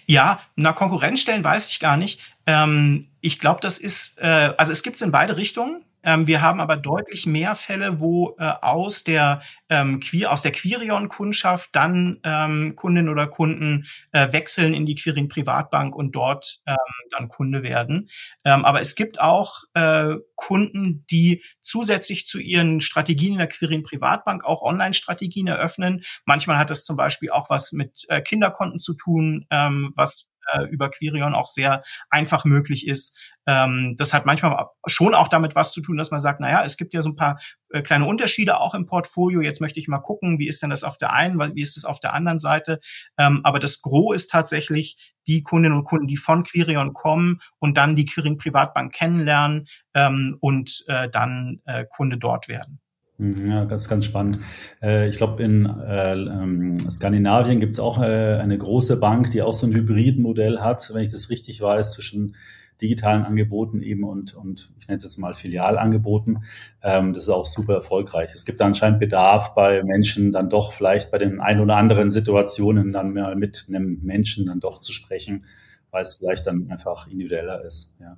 [0.06, 2.20] Ja, na Konkurrenz stellen weiß ich gar nicht.
[2.46, 5.84] Ähm, ich glaube, das ist, äh, also es gibt es in beide Richtungen.
[6.02, 10.52] Ähm, wir haben aber deutlich mehr Fälle, wo äh, aus der ähm, Queer, aus der
[10.52, 16.76] Quirion-Kundschaft dann ähm, Kundinnen oder Kunden äh, wechseln in die Quirin Privatbank und dort ähm,
[17.10, 18.08] dann Kunde werden.
[18.44, 23.82] Ähm, aber es gibt auch äh, Kunden, die zusätzlich zu ihren Strategien in der Quirin
[23.82, 26.02] Privatbank auch Online-Strategien eröffnen.
[26.24, 30.64] Manchmal hat das zum Beispiel auch was mit äh, Kinderkonten zu tun, ähm, was äh,
[30.64, 33.18] über Quirion auch sehr einfach möglich ist.
[33.46, 36.76] Ähm, das hat manchmal schon auch damit was zu tun, dass man sagt, naja, es
[36.76, 39.40] gibt ja so ein paar äh, kleine Unterschiede auch im Portfolio.
[39.40, 41.84] Jetzt möchte ich mal gucken, wie ist denn das auf der einen, wie ist es
[41.84, 42.80] auf der anderen Seite.
[43.18, 47.76] Ähm, aber das Gros ist tatsächlich die Kundinnen und Kunden, die von Quirion kommen und
[47.76, 52.80] dann die Quirin Privatbank kennenlernen ähm, und äh, dann äh, Kunde dort werden.
[53.20, 54.38] Mhm, ja, ganz, ganz spannend.
[54.82, 59.42] Äh, ich glaube, in äh, ähm, Skandinavien gibt es auch äh, eine große Bank, die
[59.42, 62.34] auch so ein Hybridmodell hat, wenn ich das richtig weiß, zwischen
[62.80, 66.44] digitalen Angeboten eben und, und ich nenne es jetzt mal Filialangeboten.
[66.82, 68.30] Ähm, das ist auch super erfolgreich.
[68.34, 72.90] Es gibt anscheinend Bedarf bei Menschen dann doch vielleicht bei den ein oder anderen Situationen
[72.90, 75.44] dann mal mit einem Menschen dann doch zu sprechen,
[75.90, 77.96] weil es vielleicht dann einfach individueller ist.
[78.00, 78.16] Ja.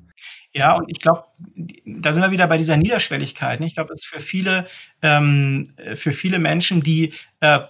[0.55, 1.25] Ja, und ich glaube,
[1.85, 3.61] da sind wir wieder bei dieser Niederschwelligkeit.
[3.63, 4.67] Ich glaube, es ist für viele,
[5.01, 7.61] ähm, für viele Menschen, die äh,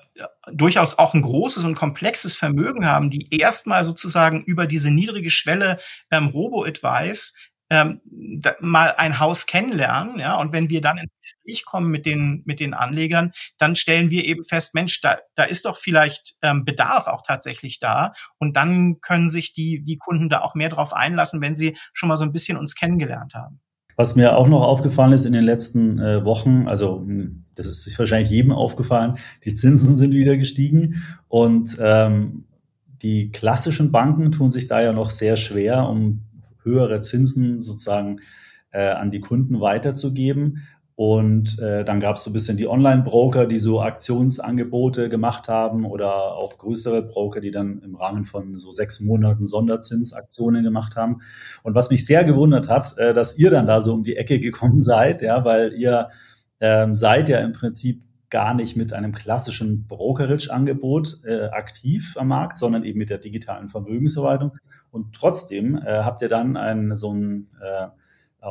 [0.52, 5.78] durchaus auch ein großes und komplexes Vermögen haben, die erstmal sozusagen über diese niedrige Schwelle
[6.10, 7.34] ähm, Robo-Advice
[7.72, 8.02] ähm,
[8.60, 12.60] mal ein Haus kennenlernen, ja, und wenn wir dann ins Gespräch kommen mit den mit
[12.60, 17.06] den Anlegern, dann stellen wir eben fest, Mensch, da, da ist doch vielleicht ähm, Bedarf
[17.06, 21.40] auch tatsächlich da, und dann können sich die die Kunden da auch mehr drauf einlassen,
[21.40, 23.60] wenn sie schon mal so ein bisschen uns kennengelernt haben.
[23.96, 27.84] Was mir auch noch aufgefallen ist in den letzten äh, Wochen, also hm, das ist
[27.84, 32.44] sich wahrscheinlich jedem aufgefallen, die Zinsen sind wieder gestiegen und ähm,
[33.02, 36.26] die klassischen Banken tun sich da ja noch sehr schwer, um
[36.64, 38.20] höhere Zinsen sozusagen
[38.72, 40.66] äh, an die Kunden weiterzugeben.
[40.94, 45.86] Und äh, dann gab es so ein bisschen die Online-Broker, die so Aktionsangebote gemacht haben
[45.86, 51.20] oder auch größere Broker, die dann im Rahmen von so sechs Monaten Sonderzinsaktionen gemacht haben.
[51.62, 54.38] Und was mich sehr gewundert hat, äh, dass ihr dann da so um die Ecke
[54.40, 56.10] gekommen seid, ja, weil ihr
[56.60, 62.56] ähm, seid ja im Prinzip gar nicht mit einem klassischen Brokerage-Angebot äh, aktiv am Markt,
[62.56, 64.52] sondern eben mit der digitalen Vermögensverwaltung.
[64.90, 67.88] Und trotzdem äh, habt ihr dann ein, so ein äh,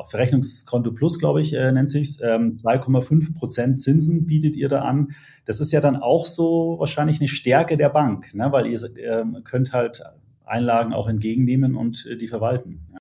[0.06, 2.22] Verrechnungskonto Plus, glaube ich, äh, nennt sich's.
[2.22, 5.14] Ähm, 2,5 Prozent Zinsen bietet ihr da an.
[5.46, 8.52] Das ist ja dann auch so wahrscheinlich eine Stärke der Bank, ne?
[8.52, 10.04] weil ihr äh, könnt halt
[10.46, 12.88] Einlagen auch entgegennehmen und äh, die verwalten.
[12.92, 13.00] Ja.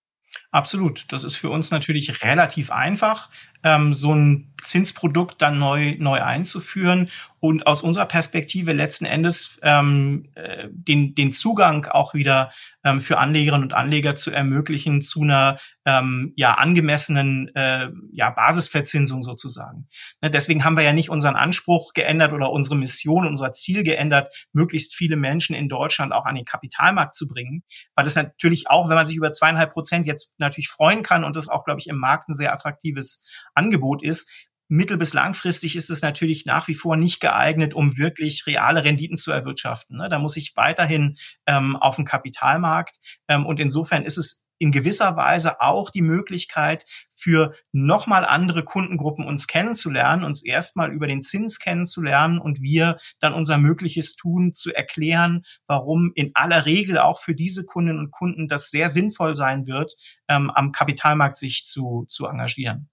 [0.53, 1.13] Absolut.
[1.13, 3.31] Das ist für uns natürlich relativ einfach,
[3.63, 10.29] ähm, so ein Zinsprodukt dann neu, neu einzuführen und aus unserer Perspektive letzten Endes ähm,
[10.35, 12.53] äh, den, den Zugang auch wieder
[12.85, 19.23] ähm, für Anlegerinnen und Anleger zu ermöglichen zu einer ähm, ja angemessenen äh, ja Basisverzinsung
[19.23, 19.89] sozusagen.
[20.21, 24.35] Ne, deswegen haben wir ja nicht unseren Anspruch geändert oder unsere Mission, unser Ziel geändert,
[24.53, 27.63] möglichst viele Menschen in Deutschland auch an den Kapitalmarkt zu bringen,
[27.95, 31.37] weil es natürlich auch, wenn man sich über zweieinhalb Prozent jetzt natürlich freuen kann und
[31.37, 33.25] das auch, glaube ich, im Markt ein sehr attraktives
[33.61, 34.31] Angebot ist,
[34.69, 39.17] mittel- bis langfristig ist es natürlich nach wie vor nicht geeignet, um wirklich reale Renditen
[39.17, 39.99] zu erwirtschaften.
[39.99, 40.09] Ne?
[40.09, 42.97] Da muss ich weiterhin ähm, auf den Kapitalmarkt.
[43.29, 49.27] Ähm, und insofern ist es in gewisser Weise auch die Möglichkeit für nochmal andere Kundengruppen
[49.27, 54.73] uns kennenzulernen, uns erstmal über den Zins kennenzulernen und wir dann unser Mögliches tun, zu
[54.73, 59.67] erklären, warum in aller Regel auch für diese Kundinnen und Kunden das sehr sinnvoll sein
[59.67, 59.95] wird,
[60.29, 62.91] ähm, am Kapitalmarkt sich zu, zu engagieren.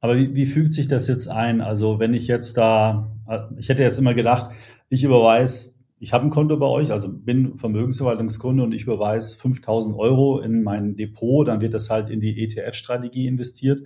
[0.00, 1.60] Aber wie, wie fügt sich das jetzt ein?
[1.60, 3.10] Also wenn ich jetzt da,
[3.56, 4.50] ich hätte jetzt immer gedacht,
[4.88, 9.98] ich überweise, ich habe ein Konto bei euch, also bin Vermögensverwaltungskunde und ich überweise 5000
[9.98, 13.82] Euro in mein Depot, dann wird das halt in die ETF-Strategie investiert.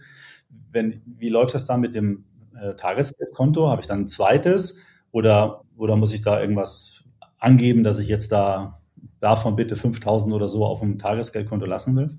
[0.70, 2.24] Wenn, wie läuft das dann mit dem
[2.60, 3.68] äh, Tagesgeldkonto?
[3.68, 7.04] Habe ich dann ein zweites oder, oder muss ich da irgendwas
[7.38, 8.80] angeben, dass ich jetzt da
[9.20, 12.18] davon bitte 5000 oder so auf dem Tagesgeldkonto lassen will?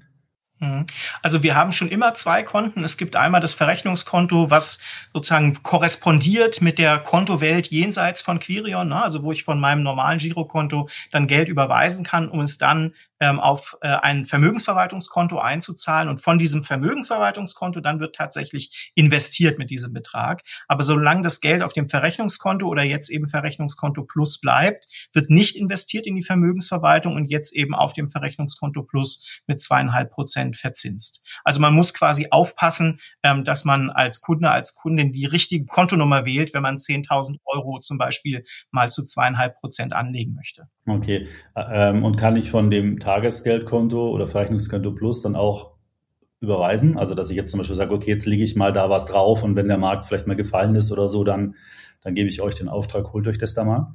[0.64, 0.86] Mhm.
[1.22, 2.84] Also wir haben schon immer zwei Konten.
[2.84, 4.82] Es gibt einmal das Verrechnungskonto, was
[5.14, 9.04] sozusagen korrespondiert mit der Kontowelt jenseits von Quirion, ne?
[9.04, 13.40] also wo ich von meinem normalen Girokonto dann Geld überweisen kann, um es dann ähm,
[13.40, 16.10] auf äh, ein Vermögensverwaltungskonto einzuzahlen.
[16.10, 20.42] Und von diesem Vermögensverwaltungskonto dann wird tatsächlich investiert mit diesem Betrag.
[20.68, 25.56] Aber solange das Geld auf dem Verrechnungskonto oder jetzt eben Verrechnungskonto Plus bleibt, wird nicht
[25.56, 31.24] investiert in die Vermögensverwaltung und jetzt eben auf dem Verrechnungskonto Plus mit zweieinhalb Prozent verzinst.
[31.46, 36.26] Also man muss quasi aufpassen, ähm, dass man als Kunde, als Kundin die richtige Kontonummer
[36.26, 40.68] wählt, wenn man 10.000 Euro zum Beispiel mal zu zweieinhalb Prozent anlegen möchte.
[40.86, 41.30] Okay.
[41.56, 45.74] Ähm, und kann ich von dem Tagesgeldkonto oder Verrechnungskonto Plus dann auch
[46.40, 46.98] überweisen?
[46.98, 49.44] Also, dass ich jetzt zum Beispiel sage, okay, jetzt lege ich mal da was drauf
[49.44, 51.56] und wenn der Markt vielleicht mal gefallen ist oder so, dann,
[52.02, 53.94] dann gebe ich euch den Auftrag, holt euch das da mal.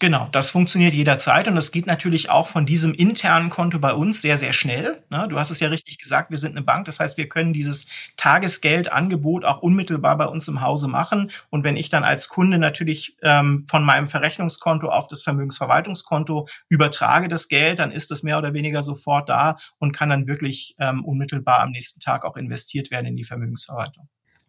[0.00, 4.22] Genau, das funktioniert jederzeit und das geht natürlich auch von diesem internen Konto bei uns
[4.22, 5.02] sehr, sehr schnell.
[5.10, 5.26] Ne?
[5.28, 7.88] Du hast es ja richtig gesagt, wir sind eine Bank, das heißt, wir können dieses
[8.16, 11.32] Tagesgeldangebot auch unmittelbar bei uns im Hause machen.
[11.50, 17.26] Und wenn ich dann als Kunde natürlich ähm, von meinem Verrechnungskonto auf das Vermögensverwaltungskonto übertrage
[17.26, 21.04] das Geld, dann ist das mehr oder weniger sofort da und kann dann wirklich ähm,
[21.04, 24.08] unmittelbar am nächsten Tag auch investiert werden in die Vermögensverwaltung.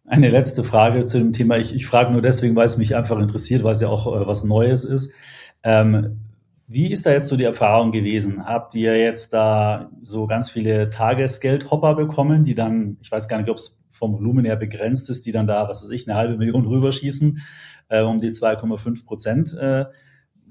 [0.10, 1.60] Eine letzte Frage zu dem Thema.
[1.60, 4.26] Ich, ich frage nur deswegen, weil es mich einfach interessiert, weil es ja auch äh,
[4.26, 5.14] was Neues ist.
[5.62, 6.22] Ähm,
[6.68, 8.44] wie ist da jetzt so die Erfahrung gewesen?
[8.44, 13.52] Habt ihr jetzt da so ganz viele Tagesgeldhopper bekommen, die dann, ich weiß gar nicht,
[13.52, 16.38] ob es vom Volumen her begrenzt ist, die dann da, was weiß ich, eine halbe
[16.38, 17.42] Million rüberschießen,
[17.90, 19.86] äh, um die 2,5 Prozent äh,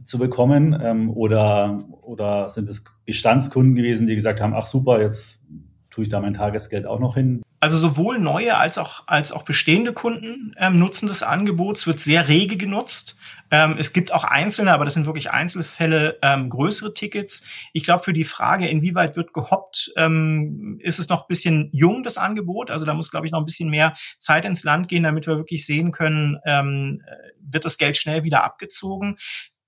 [0.04, 0.78] zu bekommen?
[0.80, 5.42] Ähm, oder, oder sind es Bestandskunden gewesen, die gesagt haben, ach super, jetzt
[5.90, 7.42] tue ich da mein Tagesgeld auch noch hin?
[7.60, 11.76] Also sowohl neue als auch, als auch bestehende Kunden ähm, nutzen das Angebot.
[11.76, 13.16] Es wird sehr rege genutzt.
[13.50, 17.46] Ähm, es gibt auch einzelne, aber das sind wirklich Einzelfälle, ähm, größere Tickets.
[17.72, 22.04] Ich glaube, für die Frage, inwieweit wird gehoppt, ähm, ist es noch ein bisschen jung,
[22.04, 22.70] das Angebot.
[22.70, 25.36] Also da muss, glaube ich, noch ein bisschen mehr Zeit ins Land gehen, damit wir
[25.36, 27.02] wirklich sehen können, ähm,
[27.40, 29.16] wird das Geld schnell wieder abgezogen.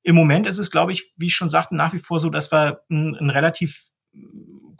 [0.02, 2.52] Im Moment ist es, glaube ich, wie ich schon sagte, nach wie vor so, dass
[2.52, 3.90] wir ein, ein relativ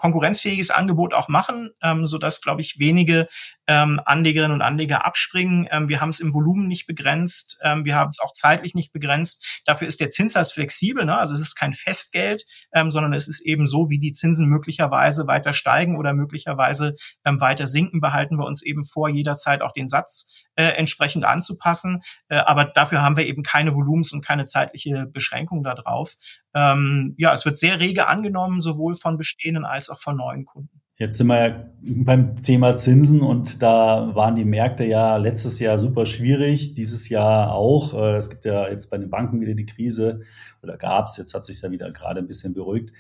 [0.01, 3.29] konkurrenzfähiges Angebot auch machen, ähm, sodass, glaube ich, wenige
[3.67, 5.69] ähm, Anlegerinnen und Anleger abspringen.
[5.71, 8.93] Ähm, wir haben es im Volumen nicht begrenzt, ähm, wir haben es auch zeitlich nicht
[8.93, 9.63] begrenzt.
[9.65, 11.17] Dafür ist der Zinssatz flexibel, ne?
[11.17, 15.27] also es ist kein Festgeld, ähm, sondern es ist eben so, wie die Zinsen möglicherweise
[15.27, 19.87] weiter steigen oder möglicherweise ähm, weiter sinken, behalten wir uns eben vor, jederzeit auch den
[19.87, 22.03] Satz äh, entsprechend anzupassen.
[22.29, 26.17] Äh, aber dafür haben wir eben keine Volumens- und keine zeitliche Beschränkung darauf.
[26.55, 30.81] Ähm, ja, es wird sehr rege angenommen, sowohl von bestehenden als auch von neuen Kunden.
[31.01, 35.79] Jetzt sind wir ja beim Thema Zinsen und da waren die Märkte ja letztes Jahr
[35.79, 37.95] super schwierig, dieses Jahr auch.
[37.95, 40.21] Äh, es gibt ja jetzt bei den Banken wieder die Krise
[40.63, 42.93] oder gab es, jetzt hat sich ja wieder gerade ein bisschen beruhigt.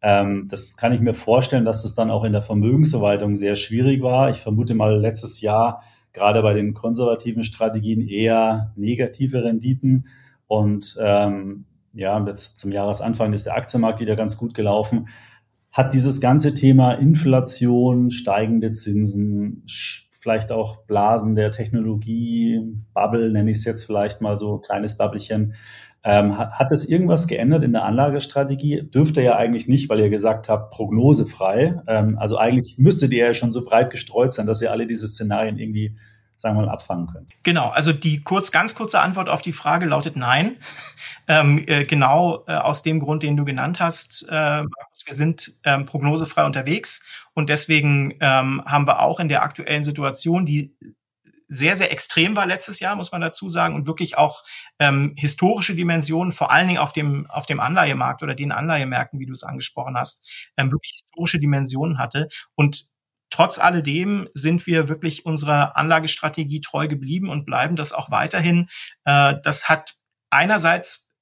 [0.00, 4.02] Ähm, das kann ich mir vorstellen, dass das dann auch in der Vermögensverwaltung sehr schwierig
[4.02, 4.30] war.
[4.30, 5.82] Ich vermute mal letztes Jahr
[6.12, 10.06] gerade bei den konservativen Strategien eher negative Renditen
[10.46, 15.08] und ähm, ja, jetzt zum Jahresanfang ist der Aktienmarkt wieder ganz gut gelaufen
[15.70, 19.64] hat dieses ganze Thema Inflation, steigende Zinsen,
[20.20, 22.60] vielleicht auch Blasen der Technologie,
[22.94, 25.54] Bubble nenne ich es jetzt vielleicht mal so, kleines Bubblechen.
[26.04, 28.82] Ähm, hat, es irgendwas geändert in der Anlagestrategie?
[28.82, 31.82] Dürfte ja eigentlich nicht, weil ihr gesagt habt, prognosefrei.
[31.86, 35.08] Ähm, also eigentlich müsstet ihr ja schon so breit gestreut sein, dass ihr alle diese
[35.08, 35.96] Szenarien irgendwie
[36.38, 37.26] sagen wir mal, abfangen können?
[37.42, 40.56] Genau, also die kurz, ganz kurze Antwort auf die Frage lautet nein.
[41.30, 44.26] Ähm, äh, genau äh, aus dem Grund, den du genannt hast.
[44.30, 49.82] Äh, wir sind ähm, prognosefrei unterwegs und deswegen ähm, haben wir auch in der aktuellen
[49.82, 50.74] Situation, die
[51.48, 54.44] sehr, sehr extrem war letztes Jahr, muss man dazu sagen, und wirklich auch
[54.78, 59.26] ähm, historische Dimensionen, vor allen Dingen auf dem, auf dem Anleihemarkt oder den Anleihemärkten, wie
[59.26, 62.28] du es angesprochen hast, ähm, wirklich historische Dimensionen hatte.
[62.54, 62.88] Und
[63.30, 68.68] Trotz alledem sind wir wirklich unserer Anlagestrategie treu geblieben und bleiben das auch weiterhin.
[69.04, 69.94] Äh, das hat
[70.30, 71.14] einerseits,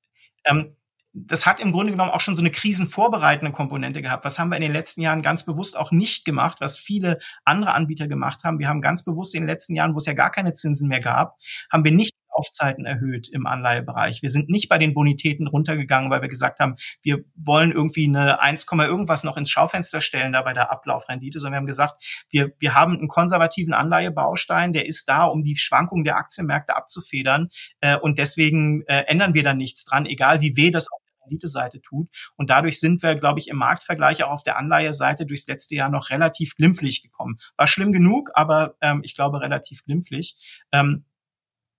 [0.45, 0.77] ähm,
[1.13, 4.25] das hat im Grunde genommen auch schon so eine krisenvorbereitende Komponente gehabt.
[4.25, 7.73] Was haben wir in den letzten Jahren ganz bewusst auch nicht gemacht, was viele andere
[7.73, 8.59] Anbieter gemacht haben.
[8.59, 11.01] Wir haben ganz bewusst in den letzten Jahren, wo es ja gar keine Zinsen mehr
[11.01, 11.39] gab,
[11.71, 14.23] haben wir nicht Laufzeiten erhöht im Anleihebereich.
[14.23, 18.41] Wir sind nicht bei den Bonitäten runtergegangen, weil wir gesagt haben, wir wollen irgendwie eine
[18.41, 22.53] 1, irgendwas noch ins Schaufenster stellen da bei der Ablaufrendite, sondern wir haben gesagt, wir,
[22.59, 27.49] wir haben einen konservativen Anleihebaustein, der ist da, um die Schwankungen der Aktienmärkte abzufedern.
[27.81, 31.81] Äh, und deswegen äh, ändern wir da nichts dran, egal wie weh das auf Renditeseite
[31.83, 32.09] tut.
[32.37, 35.91] Und dadurch sind wir, glaube ich, im Marktvergleich auch auf der Anleiheseite durchs letzte Jahr
[35.91, 37.39] noch relativ glimpflich gekommen.
[37.57, 40.65] War schlimm genug, aber ähm, ich glaube relativ glimpflich.
[40.73, 41.05] Ähm,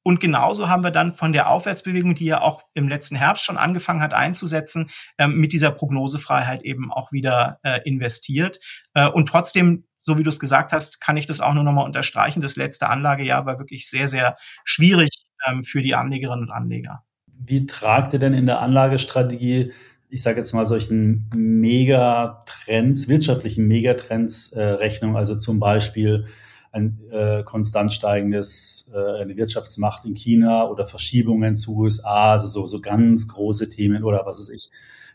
[0.07, 3.57] und genauso haben wir dann von der Aufwärtsbewegung, die ja auch im letzten Herbst schon
[3.57, 8.61] angefangen hat einzusetzen, ähm, mit dieser Prognosefreiheit eben auch wieder äh, investiert.
[8.93, 11.83] Äh, und trotzdem, so wie du es gesagt hast, kann ich das auch nur nochmal
[11.83, 12.41] unterstreichen.
[12.41, 15.09] Das letzte Anlagejahr war wirklich sehr, sehr schwierig
[15.45, 17.03] ähm, für die Anlegerinnen und Anleger.
[17.27, 19.73] Wie tragt ihr denn in der Anlagestrategie
[20.09, 26.27] ich sage jetzt mal, solchen Megatrends, wirtschaftlichen Megatrends äh, Rechnung, also zum Beispiel
[26.71, 32.65] ein äh, konstant steigendes, äh, eine Wirtschaftsmacht in China oder Verschiebungen zu USA, also so,
[32.65, 34.69] so ganz große Themen oder was weiß ich.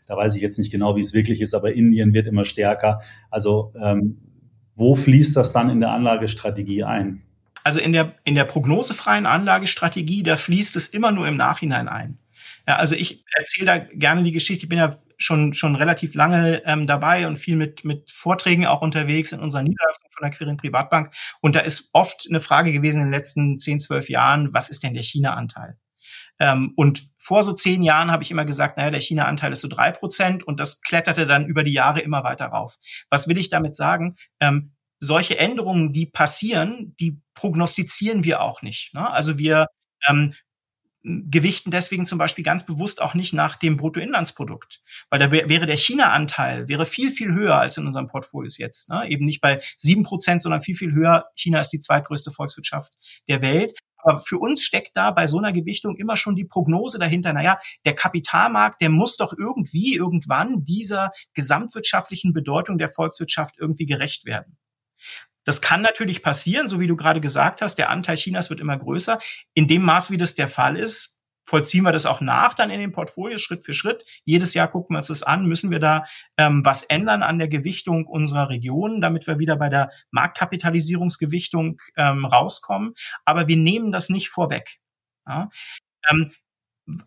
[0.07, 2.99] Da weiß ich jetzt nicht genau, wie es wirklich ist, aber Indien wird immer stärker.
[3.29, 4.17] Also ähm,
[4.75, 7.21] wo fließt das dann in der Anlagestrategie ein?
[7.63, 12.17] Also in der, in der prognosefreien Anlagestrategie, da fließt es immer nur im Nachhinein ein.
[12.67, 14.65] Ja, also ich erzähle da gerne die Geschichte.
[14.65, 18.81] Ich bin ja schon, schon relativ lange ähm, dabei und viel mit, mit Vorträgen auch
[18.81, 21.13] unterwegs in unserer Niederlassung von der Quirin Privatbank.
[21.41, 24.83] Und da ist oft eine Frage gewesen in den letzten 10, 12 Jahren, was ist
[24.83, 25.77] denn der China-Anteil?
[26.39, 29.67] Ähm, und vor so zehn Jahren habe ich immer gesagt, naja, der China-Anteil ist so
[29.67, 32.77] drei Prozent und das kletterte dann über die Jahre immer weiter rauf.
[33.09, 34.13] Was will ich damit sagen?
[34.39, 38.93] Ähm, solche Änderungen, die passieren, die prognostizieren wir auch nicht.
[38.93, 39.09] Ne?
[39.09, 39.67] Also wir
[40.07, 40.33] ähm,
[41.03, 45.77] gewichten deswegen zum Beispiel ganz bewusst auch nicht nach dem Bruttoinlandsprodukt, weil da wäre der
[45.77, 49.09] China-Anteil wäre viel viel höher als in unserem Portfolios jetzt, ne?
[49.09, 51.25] eben nicht bei sieben Prozent, sondern viel viel höher.
[51.35, 52.93] China ist die zweitgrößte Volkswirtschaft
[53.27, 53.73] der Welt.
[54.05, 57.57] Aber für uns steckt da bei so einer Gewichtung immer schon die Prognose dahinter, naja,
[57.85, 64.57] der Kapitalmarkt, der muss doch irgendwie, irgendwann dieser gesamtwirtschaftlichen Bedeutung der Volkswirtschaft irgendwie gerecht werden.
[65.45, 68.77] Das kann natürlich passieren, so wie du gerade gesagt hast, der Anteil Chinas wird immer
[68.77, 69.19] größer.
[69.53, 72.79] In dem Maß, wie das der Fall ist, vollziehen wir das auch nach dann in
[72.79, 74.05] den Portfolios Schritt für Schritt.
[74.23, 75.45] Jedes Jahr gucken wir uns das an.
[75.45, 76.05] Müssen wir da
[76.37, 82.25] ähm, was ändern an der Gewichtung unserer Regionen, damit wir wieder bei der Marktkapitalisierungsgewichtung ähm,
[82.25, 82.93] rauskommen.
[83.25, 84.77] Aber wir nehmen das nicht vorweg.
[85.27, 85.49] Ja?
[86.09, 86.31] Ähm,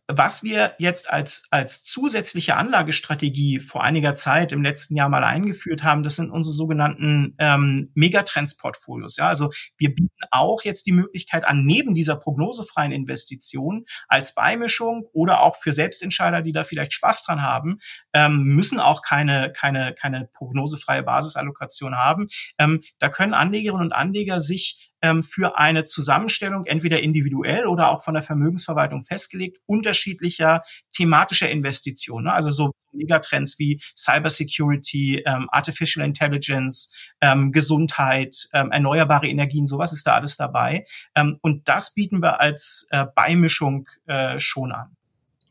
[0.08, 5.82] was wir jetzt als, als zusätzliche Anlagestrategie vor einiger Zeit im letzten Jahr mal eingeführt
[5.82, 9.18] haben, das sind unsere sogenannten ähm, Megatrends-Portfolios.
[9.18, 15.08] Ja, also wir bieten auch jetzt die Möglichkeit an, neben dieser prognosefreien Investition als Beimischung
[15.12, 17.80] oder auch für Selbstentscheider, die da vielleicht Spaß dran haben,
[18.14, 22.28] ähm, müssen auch keine, keine, keine prognosefreie Basisallokation haben.
[22.58, 28.02] Ähm, da können Anlegerinnen und Anleger sich ähm, für eine Zusammenstellung, entweder individuell oder auch
[28.02, 32.24] von der Vermögensverwaltung festgelegt, unterschiedlicher thematischer Investitionen.
[32.24, 32.32] Ne?
[32.32, 40.06] Also so Megatrends wie Cybersecurity, ähm, Artificial Intelligence, ähm, Gesundheit, ähm, erneuerbare Energien, sowas ist
[40.06, 40.86] da alles dabei.
[41.14, 44.96] Ähm, und das bieten wir als äh, Beimischung äh, schon an.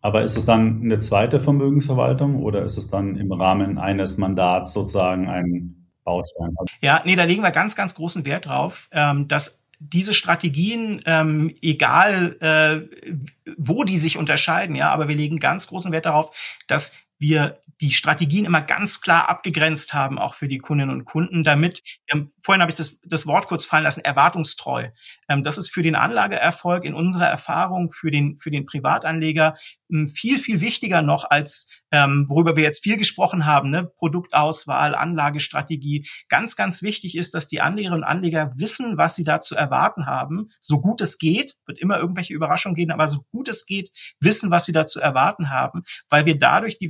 [0.02, 4.74] Aber ist es dann eine zweite Vermögensverwaltung oder ist es dann im Rahmen eines Mandats
[4.74, 6.56] sozusagen ein Baustein.
[6.82, 11.54] Ja, nee, da legen wir ganz, ganz großen Wert drauf, ähm, dass diese Strategien, ähm,
[11.62, 16.32] egal äh, wo die sich unterscheiden, ja, aber wir legen ganz großen Wert darauf,
[16.68, 21.44] dass wir die Strategien immer ganz klar abgegrenzt haben, auch für die Kundinnen und Kunden,
[21.44, 24.90] damit, ähm, vorhin habe ich das, das Wort kurz fallen lassen, erwartungstreu.
[25.28, 29.56] Ähm, das ist für den Anlageerfolg in unserer Erfahrung, für den, für den Privatanleger
[29.92, 33.92] ähm, viel, viel wichtiger noch als, ähm, worüber wir jetzt viel gesprochen haben, ne?
[33.98, 36.08] Produktauswahl, Anlagestrategie.
[36.30, 40.06] Ganz, ganz wichtig ist, dass die Anlegerinnen und Anleger wissen, was sie da zu erwarten
[40.06, 43.92] haben, so gut es geht, wird immer irgendwelche Überraschungen geben, aber so gut es geht,
[44.20, 46.90] wissen, was sie da zu erwarten haben, weil wir dadurch die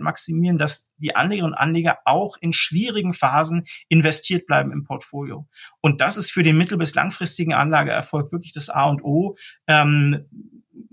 [0.00, 5.46] maximieren, dass die Anlegerinnen und Anleger auch in schwierigen Phasen investiert bleiben im Portfolio.
[5.80, 9.36] Und das ist für den mittel- bis langfristigen Anlageerfolg wirklich das A und O.
[9.66, 10.26] Ähm,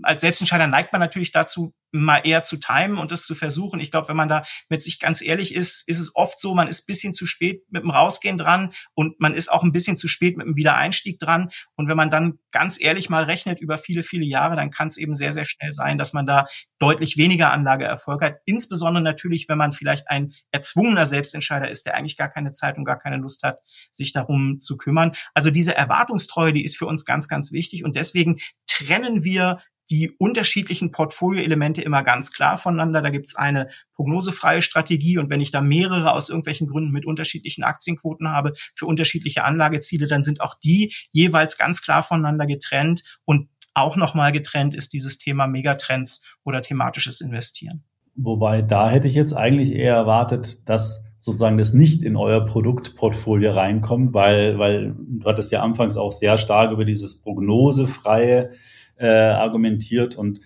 [0.03, 3.79] als Selbstentscheider neigt man natürlich dazu, mal eher zu timen und das zu versuchen.
[3.79, 6.67] Ich glaube, wenn man da mit sich ganz ehrlich ist, ist es oft so, man
[6.67, 10.07] ist bisschen zu spät mit dem Rausgehen dran und man ist auch ein bisschen zu
[10.07, 11.49] spät mit dem Wiedereinstieg dran.
[11.75, 14.97] Und wenn man dann ganz ehrlich mal rechnet über viele, viele Jahre, dann kann es
[14.97, 16.47] eben sehr, sehr schnell sein, dass man da
[16.79, 18.37] deutlich weniger Anlageerfolg hat.
[18.45, 22.85] Insbesondere natürlich, wenn man vielleicht ein erzwungener Selbstentscheider ist, der eigentlich gar keine Zeit und
[22.85, 23.59] gar keine Lust hat,
[23.91, 25.13] sich darum zu kümmern.
[25.35, 27.83] Also diese Erwartungstreue, die ist für uns ganz, ganz wichtig.
[27.83, 33.01] Und deswegen trennen wir die unterschiedlichen Portfolioelemente immer ganz klar voneinander.
[33.01, 37.05] Da gibt es eine prognosefreie Strategie und wenn ich da mehrere aus irgendwelchen Gründen mit
[37.05, 43.03] unterschiedlichen Aktienquoten habe für unterschiedliche Anlageziele, dann sind auch die jeweils ganz klar voneinander getrennt
[43.25, 47.83] und auch nochmal getrennt ist dieses Thema Megatrends oder thematisches Investieren.
[48.15, 53.51] Wobei da hätte ich jetzt eigentlich eher erwartet, dass sozusagen das nicht in euer Produktportfolio
[53.51, 58.51] reinkommt, weil, weil du hattest ja anfangs auch sehr stark über dieses prognosefreie
[58.97, 60.39] äh, argumentiert und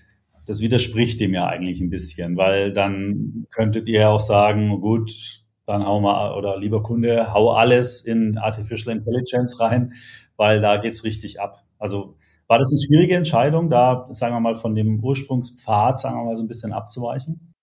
[0.45, 5.43] das widerspricht dem ja eigentlich ein bisschen, weil dann könntet ihr ja auch sagen, gut,
[5.65, 9.91] dann hau mal, oder lieber Kunde, hau alles in Artificial Intelligence rein,
[10.37, 11.63] weil da geht's richtig ab.
[11.77, 12.15] Also
[12.47, 16.35] war das eine schwierige Entscheidung, da, sagen wir mal, von dem Ursprungspfad, sagen wir mal,
[16.37, 17.53] so ein bisschen abzuweichen?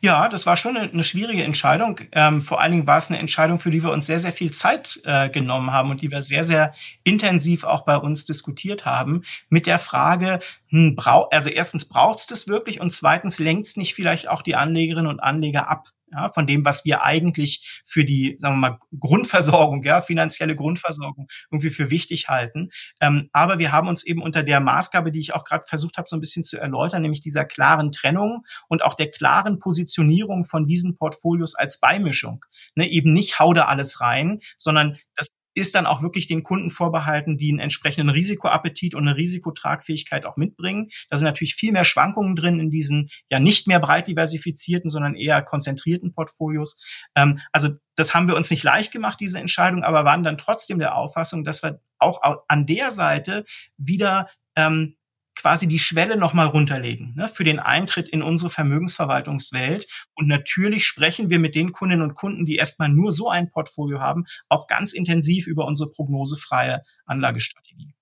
[0.00, 2.00] Ja, das war schon eine, schwierige Entscheidung.
[2.12, 4.50] Ähm, vor allen Dingen war es eine Entscheidung, für die wir uns sehr, sehr viel
[4.50, 9.22] Zeit äh, genommen haben und die wir sehr, sehr intensiv auch bei uns diskutiert haben
[9.48, 13.76] mit der Frage, hm, brau also erstens braucht es das wirklich und zweitens lenkt es
[13.76, 18.04] nicht vielleicht auch die Anlegerinnen und Anleger ab ja, von dem, was wir eigentlich für
[18.04, 22.70] die, sagen wir mal, Grundversorgung, ja, finanzielle Grundversorgung irgendwie für wichtig halten.
[23.00, 26.08] Ähm, aber wir haben uns eben unter der Maßgabe, die ich auch gerade versucht habe,
[26.08, 30.66] so ein bisschen zu erläutern, nämlich dieser klaren Trennung und auch der klaren Positionierung von
[30.66, 32.44] diesen Portfolios als Beimischung.
[32.74, 36.70] Ne, eben nicht hau da alles rein, sondern das ist dann auch wirklich den Kunden
[36.70, 40.88] vorbehalten, die einen entsprechenden Risikoappetit und eine Risikotragfähigkeit auch mitbringen.
[41.10, 45.14] Da sind natürlich viel mehr Schwankungen drin in diesen ja nicht mehr breit diversifizierten, sondern
[45.14, 46.78] eher konzentrierten Portfolios.
[47.14, 50.78] Ähm, also das haben wir uns nicht leicht gemacht, diese Entscheidung, aber waren dann trotzdem
[50.78, 53.44] der Auffassung, dass wir auch an der Seite
[53.76, 54.96] wieder ähm,
[55.34, 59.86] quasi die Schwelle nochmal runterlegen ne, für den Eintritt in unsere Vermögensverwaltungswelt.
[60.14, 64.00] Und natürlich sprechen wir mit den Kundinnen und Kunden, die erstmal nur so ein Portfolio
[64.00, 67.94] haben, auch ganz intensiv über unsere prognosefreie Anlagestrategie.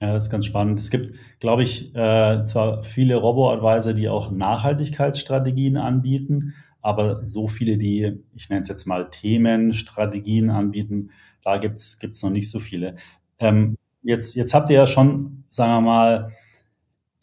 [0.00, 0.78] Ja, das ist ganz spannend.
[0.78, 7.78] Es gibt, glaube ich, äh, zwar viele Robo-Advisor, die auch Nachhaltigkeitsstrategien anbieten, aber so viele,
[7.78, 11.10] die, ich nenne es jetzt mal Themenstrategien anbieten,
[11.42, 12.96] da gibt's gibt's noch nicht so viele.
[13.38, 16.32] Ähm, jetzt, jetzt habt ihr ja schon, sagen wir mal,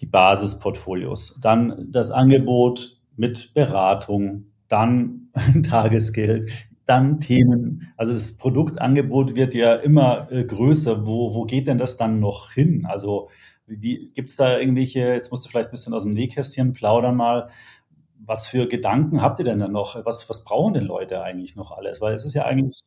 [0.04, 5.30] die Basisportfolios, dann das Angebot mit Beratung, dann
[5.64, 6.51] Tagesgeld,
[6.86, 7.93] dann Themen.
[7.95, 11.08] Also das Produktangebot wird ja immer äh, größer.
[11.08, 12.86] Wo, wo geht denn das dann noch hin?
[12.86, 13.30] Also
[13.66, 17.47] wie, gibt's da irgendwelche, jetzt musst du vielleicht ein bisschen aus dem Nähkästchen plaudern mal,
[18.26, 20.06] was für Gedanken habt ihr denn da noch?
[20.06, 22.01] Was, was brauchen denn Leute eigentlich noch alles?
[22.01, 22.82] Weil es ist ja eigentlich,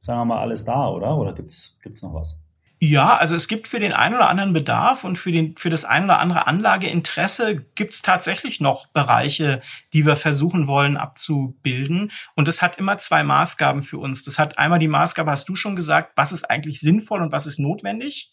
[0.00, 1.18] sagen wir mal, alles da, oder?
[1.18, 2.47] Oder gibt's gibt's noch was?
[2.80, 5.84] Ja, also es gibt für den einen oder anderen Bedarf und für, den, für das
[5.84, 9.62] ein oder andere Anlageinteresse gibt es tatsächlich noch Bereiche,
[9.92, 12.12] die wir versuchen wollen abzubilden.
[12.36, 14.22] Und das hat immer zwei Maßgaben für uns.
[14.22, 17.46] Das hat einmal die Maßgabe, hast du schon gesagt, was ist eigentlich sinnvoll und was
[17.46, 18.30] ist notwendig?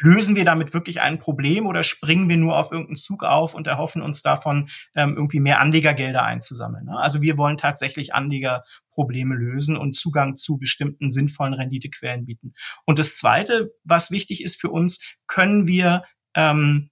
[0.00, 3.66] Lösen wir damit wirklich ein Problem oder springen wir nur auf irgendeinen Zug auf und
[3.66, 6.86] erhoffen uns davon ähm, irgendwie mehr Anlegergelder einzusammeln?
[6.86, 6.98] Ne?
[6.98, 12.54] Also wir wollen tatsächlich Anlegerprobleme lösen und Zugang zu bestimmten sinnvollen Renditequellen bieten.
[12.86, 16.90] Und das Zweite, was wichtig ist für uns, können wir ähm,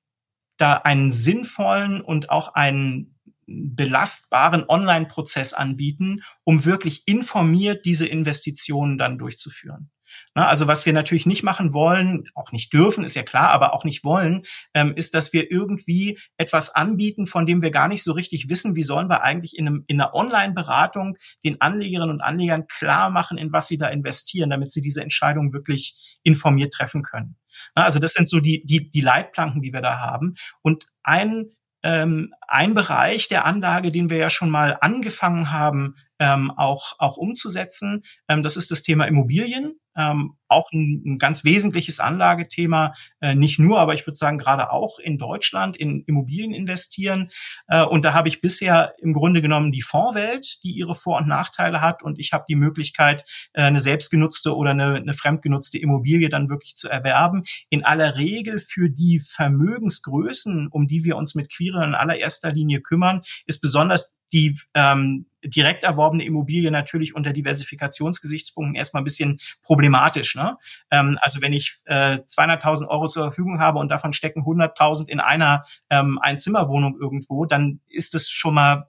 [0.59, 3.18] da einen sinnvollen und auch einen
[3.49, 9.91] belastbaren Online-Prozess anbieten, um wirklich informiert diese Investitionen dann durchzuführen.
[10.35, 13.75] Ne, also was wir natürlich nicht machen wollen, auch nicht dürfen, ist ja klar, aber
[13.75, 14.43] auch nicht wollen,
[14.75, 18.77] ähm, ist, dass wir irgendwie etwas anbieten, von dem wir gar nicht so richtig wissen,
[18.77, 23.39] wie sollen wir eigentlich in, einem, in einer Online-Beratung den Anlegerinnen und Anlegern klar machen,
[23.39, 27.37] in was sie da investieren, damit sie diese Entscheidung wirklich informiert treffen können.
[27.77, 30.35] Ne, also das sind so die, die, die Leitplanken, die wir da haben.
[30.63, 31.47] Und ein
[31.83, 37.17] ähm, ein Bereich der Anlage, den wir ja schon mal angefangen haben, ähm, auch, auch
[37.17, 38.05] umzusetzen.
[38.29, 43.59] Ähm, das ist das Thema Immobilien ähm, auch ein, ein, ganz wesentliches Anlagethema, äh, nicht
[43.59, 47.31] nur, aber ich würde sagen gerade auch in Deutschland in Immobilien investieren.
[47.67, 51.29] Äh, und da habe ich bisher im Grunde genommen die Fondswelt, die ihre Vor- und
[51.29, 52.03] Nachteile hat.
[52.03, 56.77] Und ich habe die Möglichkeit, äh, eine selbstgenutzte oder eine, eine fremdgenutzte Immobilie dann wirklich
[56.77, 57.43] zu erwerben.
[57.69, 62.81] In aller Regel für die Vermögensgrößen, um die wir uns mit Queere in allererster Linie
[62.81, 69.88] kümmern, ist besonders die ähm, direkt erworbene Immobilie natürlich unter Diversifikationsgesichtspunkten erstmal ein bisschen problematisch.
[69.91, 70.57] Ne?
[70.91, 75.21] Ähm, also wenn ich äh, 200.000 Euro zur Verfügung habe und davon stecken 100.000 in
[75.21, 78.89] einer ähm, Einzimmerwohnung irgendwo, dann ist es schon mal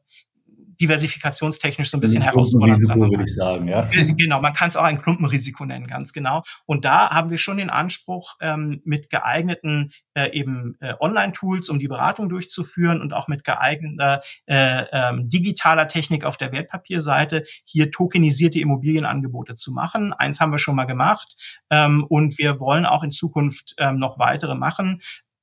[0.81, 2.79] diversifikationstechnisch so ein bisschen herausfordernd.
[2.79, 3.87] Risiko, würde ich sagen, ja.
[4.17, 6.43] Genau, man kann es auch ein Klumpenrisiko nennen, ganz genau.
[6.65, 11.79] Und da haben wir schon den Anspruch, ähm, mit geeigneten äh, eben äh, Online-Tools, um
[11.79, 17.91] die Beratung durchzuführen und auch mit geeigneter äh, ähm, digitaler Technik auf der Wertpapierseite hier
[17.91, 20.13] tokenisierte Immobilienangebote zu machen.
[20.13, 21.35] Eins haben wir schon mal gemacht
[21.69, 25.01] ähm, und wir wollen auch in Zukunft ähm, noch weitere machen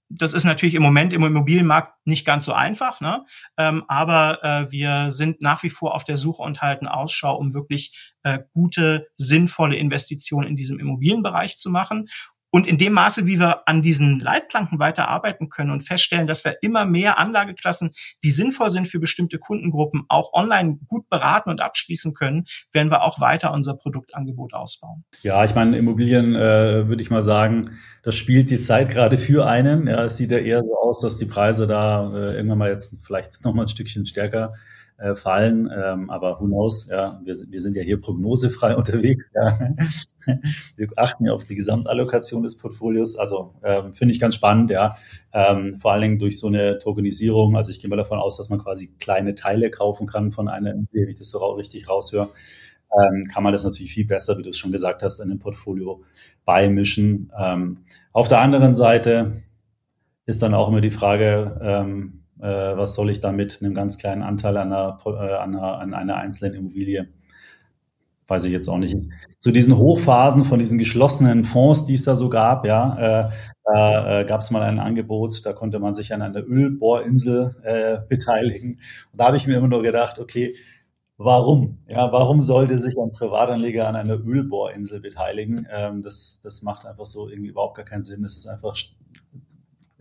[0.09, 3.24] das ist natürlich im Moment im Immobilienmarkt nicht ganz so einfach, ne?
[3.57, 7.54] ähm, aber äh, wir sind nach wie vor auf der Suche und halten Ausschau, um
[7.54, 12.09] wirklich äh, gute, sinnvolle Investitionen in diesem Immobilienbereich zu machen.
[12.57, 16.57] Und in dem Maße, wie wir an diesen Leitplanken weiterarbeiten können und feststellen, dass wir
[16.62, 17.90] immer mehr Anlageklassen,
[18.24, 23.02] die sinnvoll sind für bestimmte Kundengruppen, auch online gut beraten und abschließen können, werden wir
[23.02, 25.04] auch weiter unser Produktangebot ausbauen.
[25.20, 29.46] Ja, ich meine, Immobilien äh, würde ich mal sagen, das spielt die Zeit gerade für
[29.46, 29.86] einen.
[29.86, 32.96] Ja, es sieht ja eher so aus, dass die Preise da äh, irgendwann mal jetzt
[33.02, 34.54] vielleicht noch mal ein Stückchen stärker
[34.99, 35.70] äh, fallen.
[35.72, 36.88] Ähm, aber who knows?
[36.90, 39.32] Ja, wir, wir sind ja hier prognosefrei unterwegs.
[39.34, 39.59] Ja.
[40.76, 43.16] Wir achten ja auf die Gesamtallokation des Portfolios.
[43.16, 44.97] Also ähm, finde ich ganz spannend, ja.
[45.32, 47.57] Ähm, vor allen Dingen durch so eine Tokenisierung.
[47.57, 50.74] Also ich gehe mal davon aus, dass man quasi kleine Teile kaufen kann von einer,
[50.92, 52.28] wenn ich das so richtig raushöre.
[52.92, 55.38] Ähm, kann man das natürlich viel besser, wie du es schon gesagt hast, in dem
[55.38, 56.03] Portfolio
[56.44, 57.32] beimischen.
[57.38, 57.78] Ähm,
[58.12, 59.42] auf der anderen Seite
[60.24, 63.99] ist dann auch immer die Frage, ähm, äh, was soll ich dann mit einem ganz
[63.99, 67.09] kleinen Anteil an einer, äh, an einer, an einer einzelnen Immobilie?
[68.28, 68.97] Weiß ich jetzt auch nicht.
[69.39, 73.30] Zu diesen Hochphasen von diesen geschlossenen Fonds, die es da so gab, ja, äh,
[73.64, 77.99] da äh, gab es mal ein Angebot, da konnte man sich an einer Ölbohrinsel äh,
[78.09, 78.80] beteiligen.
[79.12, 80.55] Und da habe ich mir immer nur gedacht, okay,
[81.18, 81.78] warum?
[81.89, 85.66] Ja, warum sollte sich ein Privatanleger an einer Ölbohrinsel beteiligen?
[85.70, 88.24] Ähm, das, das macht einfach so irgendwie überhaupt gar keinen Sinn.
[88.24, 88.76] Es ist einfach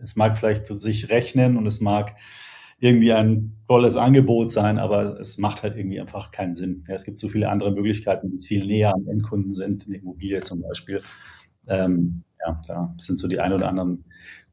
[0.06, 2.14] es mag vielleicht sich rechnen und es mag
[2.78, 6.84] irgendwie ein tolles Angebot sein, aber es macht halt irgendwie einfach keinen Sinn.
[6.88, 10.00] Ja, es gibt so viele andere Möglichkeiten, die viel näher am Endkunden sind, in der
[10.00, 11.00] Immobilie zum Beispiel.
[11.68, 14.04] Ähm, ja, da sind so die ein oder anderen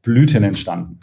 [0.02, 0.98] Blüten entstanden.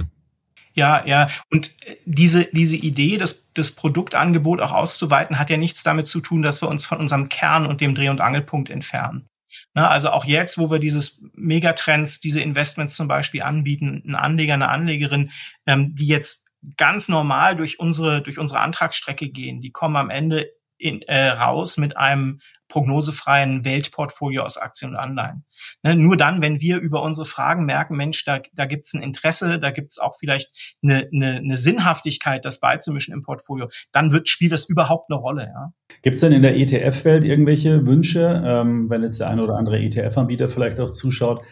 [0.73, 1.27] Ja, ja.
[1.51, 6.21] Und äh, diese, diese Idee, das, das Produktangebot auch auszuweiten, hat ja nichts damit zu
[6.21, 9.27] tun, dass wir uns von unserem Kern und dem Dreh- und Angelpunkt entfernen.
[9.73, 14.53] Ne, also auch jetzt, wo wir dieses Megatrends, diese Investments zum Beispiel anbieten, ein Anleger,
[14.53, 15.31] eine Anlegerin,
[15.65, 16.47] ähm, die jetzt
[16.77, 20.51] ganz normal durch unsere, durch unsere Antragsstrecke gehen, die kommen am Ende
[20.81, 25.43] in, äh, raus mit einem prognosefreien Weltportfolio aus Aktien und Anleihen.
[25.83, 29.03] Ne, nur dann, wenn wir über unsere Fragen merken, Mensch, da, da gibt es ein
[29.03, 34.11] Interesse, da gibt es auch vielleicht eine, eine, eine Sinnhaftigkeit, das beizumischen im Portfolio, dann
[34.11, 35.51] wird, spielt das überhaupt eine Rolle.
[35.53, 35.73] Ja.
[36.01, 39.77] Gibt es denn in der ETF-Welt irgendwelche Wünsche, ähm, wenn jetzt der eine oder andere
[39.79, 41.43] ETF-Anbieter vielleicht auch zuschaut?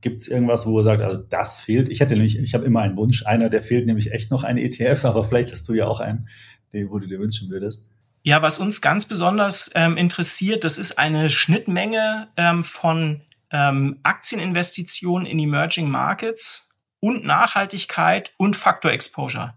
[0.00, 1.88] Gibt es irgendwas, wo er sagt, also das fehlt?
[1.88, 4.58] Ich hätte nämlich, ich habe immer einen Wunsch, einer, der fehlt nämlich echt noch ein
[4.58, 6.28] ETF, aber vielleicht hast du ja auch einen,
[6.72, 7.90] den, wo du dir wünschen würdest.
[8.26, 13.22] Ja, was uns ganz besonders ähm, interessiert, das ist eine Schnittmenge ähm, von
[13.52, 19.56] ähm, Aktieninvestitionen in Emerging Markets und Nachhaltigkeit und Faktor Exposure.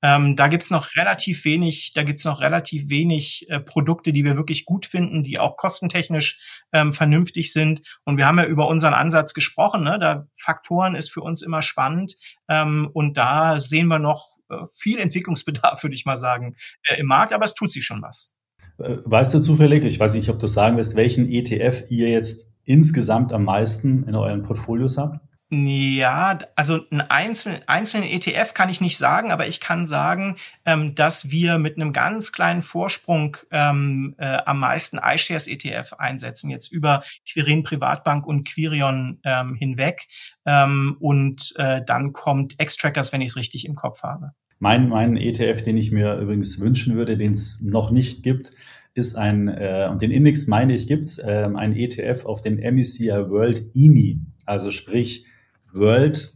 [0.00, 4.36] Ähm, da gibt's noch relativ wenig, da gibt's noch relativ wenig äh, Produkte, die wir
[4.36, 7.82] wirklich gut finden, die auch kostentechnisch ähm, vernünftig sind.
[8.04, 9.82] Und wir haben ja über unseren Ansatz gesprochen.
[9.82, 9.98] Ne?
[9.98, 12.14] Da Faktoren ist für uns immer spannend.
[12.48, 14.33] Ähm, und da sehen wir noch
[14.72, 18.34] viel Entwicklungsbedarf, würde ich mal sagen, äh, im Markt, aber es tut sich schon was.
[18.78, 22.52] Äh, weißt du zufällig, ich weiß nicht, ob du sagen wirst, welchen ETF ihr jetzt
[22.64, 25.20] insgesamt am meisten in euren Portfolios habt?
[25.62, 30.94] Ja, also einen einzelnen, einzelnen ETF kann ich nicht sagen, aber ich kann sagen, ähm,
[30.94, 36.72] dass wir mit einem ganz kleinen Vorsprung ähm, äh, am meisten iShares ETF einsetzen, jetzt
[36.72, 40.08] über Quirin Privatbank und Quirion ähm, hinweg.
[40.44, 44.32] Ähm, und äh, dann kommt X-Trackers, wenn ich es richtig im Kopf habe.
[44.58, 48.52] Mein, mein ETF, den ich mir übrigens wünschen würde, den es noch nicht gibt,
[48.94, 53.10] ist ein, äh, und den Index meine ich gibt's, äh, ein ETF auf den MSCI
[53.28, 55.26] World EMI, also sprich
[55.74, 56.34] World,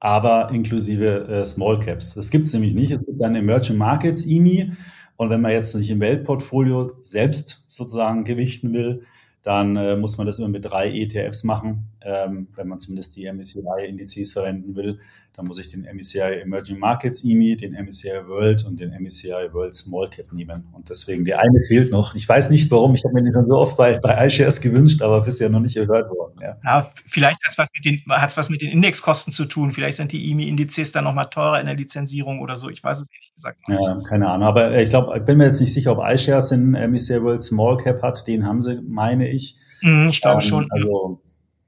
[0.00, 2.14] aber inklusive äh, Small Caps.
[2.14, 2.90] Das gibt es nämlich nicht.
[2.90, 4.72] Es gibt dann Emerging Markets EMI.
[5.16, 9.04] Und wenn man jetzt nicht im Weltportfolio selbst sozusagen gewichten will,
[9.42, 11.88] dann äh, muss man das immer mit drei ETFs machen.
[12.04, 15.00] Ähm, wenn man zumindest die MSCI-Indizes verwenden will,
[15.34, 19.74] dann muss ich den MSCI Emerging Markets EMI, den MSCI World und den MSCI World
[19.74, 20.68] Small Cap nehmen.
[20.72, 22.14] Und deswegen, die eine fehlt noch.
[22.14, 25.00] Ich weiß nicht warum, ich habe mir den schon so oft bei, bei iShares gewünscht,
[25.00, 26.34] aber bisher noch nicht gehört worden.
[26.40, 29.72] Ja, ja vielleicht hat es was, mit den, was mit den Indexkosten zu tun.
[29.72, 32.68] Vielleicht sind die EMI-Indizes dann nochmal teurer in der Lizenzierung oder so.
[32.68, 33.80] Ich weiß es ehrlich gesagt nicht.
[33.82, 34.48] Ja, keine Ahnung.
[34.48, 37.78] Aber ich glaube, ich bin mir jetzt nicht sicher, ob iShares den MSCI World Small
[37.78, 38.26] Cap hat.
[38.26, 39.56] Den haben sie, meine ich.
[39.80, 40.68] Mhm, ich glaube ähm, schon.
[40.70, 41.22] Also,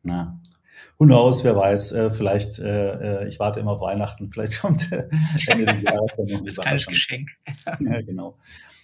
[0.05, 0.41] na,
[0.99, 4.93] who knows, wer weiß, äh, vielleicht, äh, äh ich warte immer auf Weihnachten, vielleicht kommt
[4.93, 5.09] äh,
[5.49, 7.31] Ende des Jahres dann noch ein kleines Geschenk.
[7.81, 8.39] ja, genau.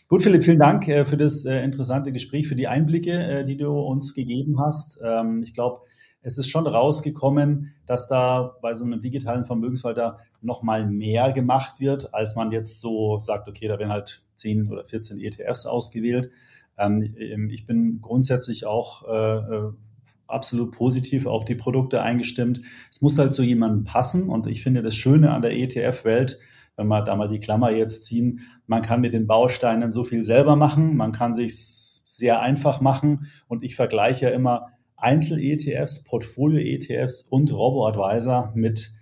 [0.08, 3.70] Gut, Philipp, vielen Dank äh, für das äh, interessante Gespräch, für die Einblicke, die du
[3.78, 4.98] uns gegeben hast.
[5.04, 5.82] Ähm, ich glaube,
[6.22, 11.80] es ist schon rausgekommen, dass da bei so einem digitalen Vermögensverwalter noch mal mehr gemacht
[11.80, 16.30] wird, als man jetzt so sagt, okay, da werden halt 10 oder 14 ETFs ausgewählt.
[16.76, 19.72] Ähm, ich bin grundsätzlich auch äh,
[20.26, 22.62] absolut positiv auf die Produkte eingestimmt.
[22.90, 26.38] Es muss halt zu jemandem passen und ich finde das Schöne an der ETF-Welt,
[26.76, 30.22] wenn wir da mal die Klammer jetzt ziehen, man kann mit den Bausteinen so viel
[30.22, 37.22] selber machen, man kann sich sehr einfach machen und ich vergleiche ja immer Einzel-ETFs, Portfolio-ETFs
[37.22, 38.92] und Robo-Advisor mit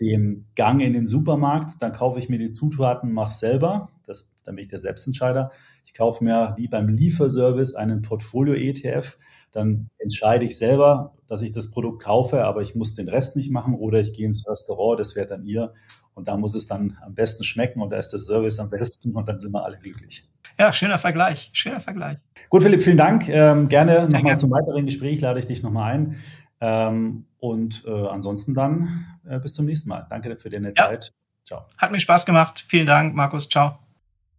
[0.00, 4.54] dem Gang in den Supermarkt, dann kaufe ich mir die Zutaten, mache selber, das, dann
[4.54, 5.50] bin ich der Selbstentscheider.
[5.84, 9.18] Ich kaufe mir wie beim Lieferservice einen Portfolio-ETF,
[9.52, 13.50] dann entscheide ich selber, dass ich das Produkt kaufe, aber ich muss den Rest nicht
[13.50, 15.72] machen oder ich gehe ins Restaurant, das wäre dann ihr
[16.14, 19.14] und da muss es dann am besten schmecken und da ist der Service am besten
[19.14, 20.28] und dann sind wir alle glücklich.
[20.58, 22.18] Ja, schöner Vergleich, schöner Vergleich.
[22.48, 23.28] Gut, Philipp, vielen Dank.
[23.28, 26.16] Ähm, gerne nochmal zum weiteren Gespräch lade ich dich nochmal ein.
[26.60, 30.06] Ähm, und äh, ansonsten dann äh, bis zum nächsten Mal.
[30.10, 30.72] Danke für deine ja.
[30.72, 31.14] Zeit.
[31.46, 31.66] Ciao.
[31.78, 32.64] Hat mir Spaß gemacht.
[32.66, 33.48] Vielen Dank, Markus.
[33.48, 33.78] Ciao.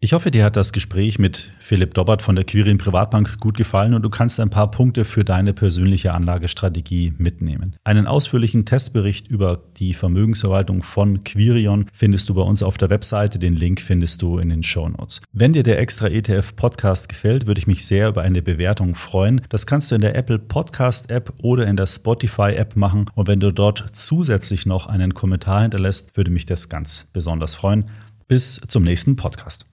[0.02, 3.94] Ich hoffe, dir hat das Gespräch mit Philipp Dobbert von der Quirin Privatbank gut gefallen
[3.94, 7.76] und du kannst ein paar Punkte für deine persönliche Anlagestrategie mitnehmen.
[7.84, 13.40] Einen ausführlichen Testbericht über die Vermögensverwaltung von Quirion findest du bei uns auf der Webseite.
[13.40, 15.20] Den Link findest du in den Show Notes.
[15.34, 19.42] Wenn dir der Extra ETF Podcast gefällt, würde ich mich sehr über eine Bewertung freuen.
[19.50, 23.08] Das kannst du in der Apple Podcast App oder in der Spotify App machen.
[23.16, 27.90] Und wenn du dort zusätzlich noch einen Kommentar hinterlässt, würde mich das ganz besonders freuen.
[28.30, 29.66] Bis zum nächsten Podcast.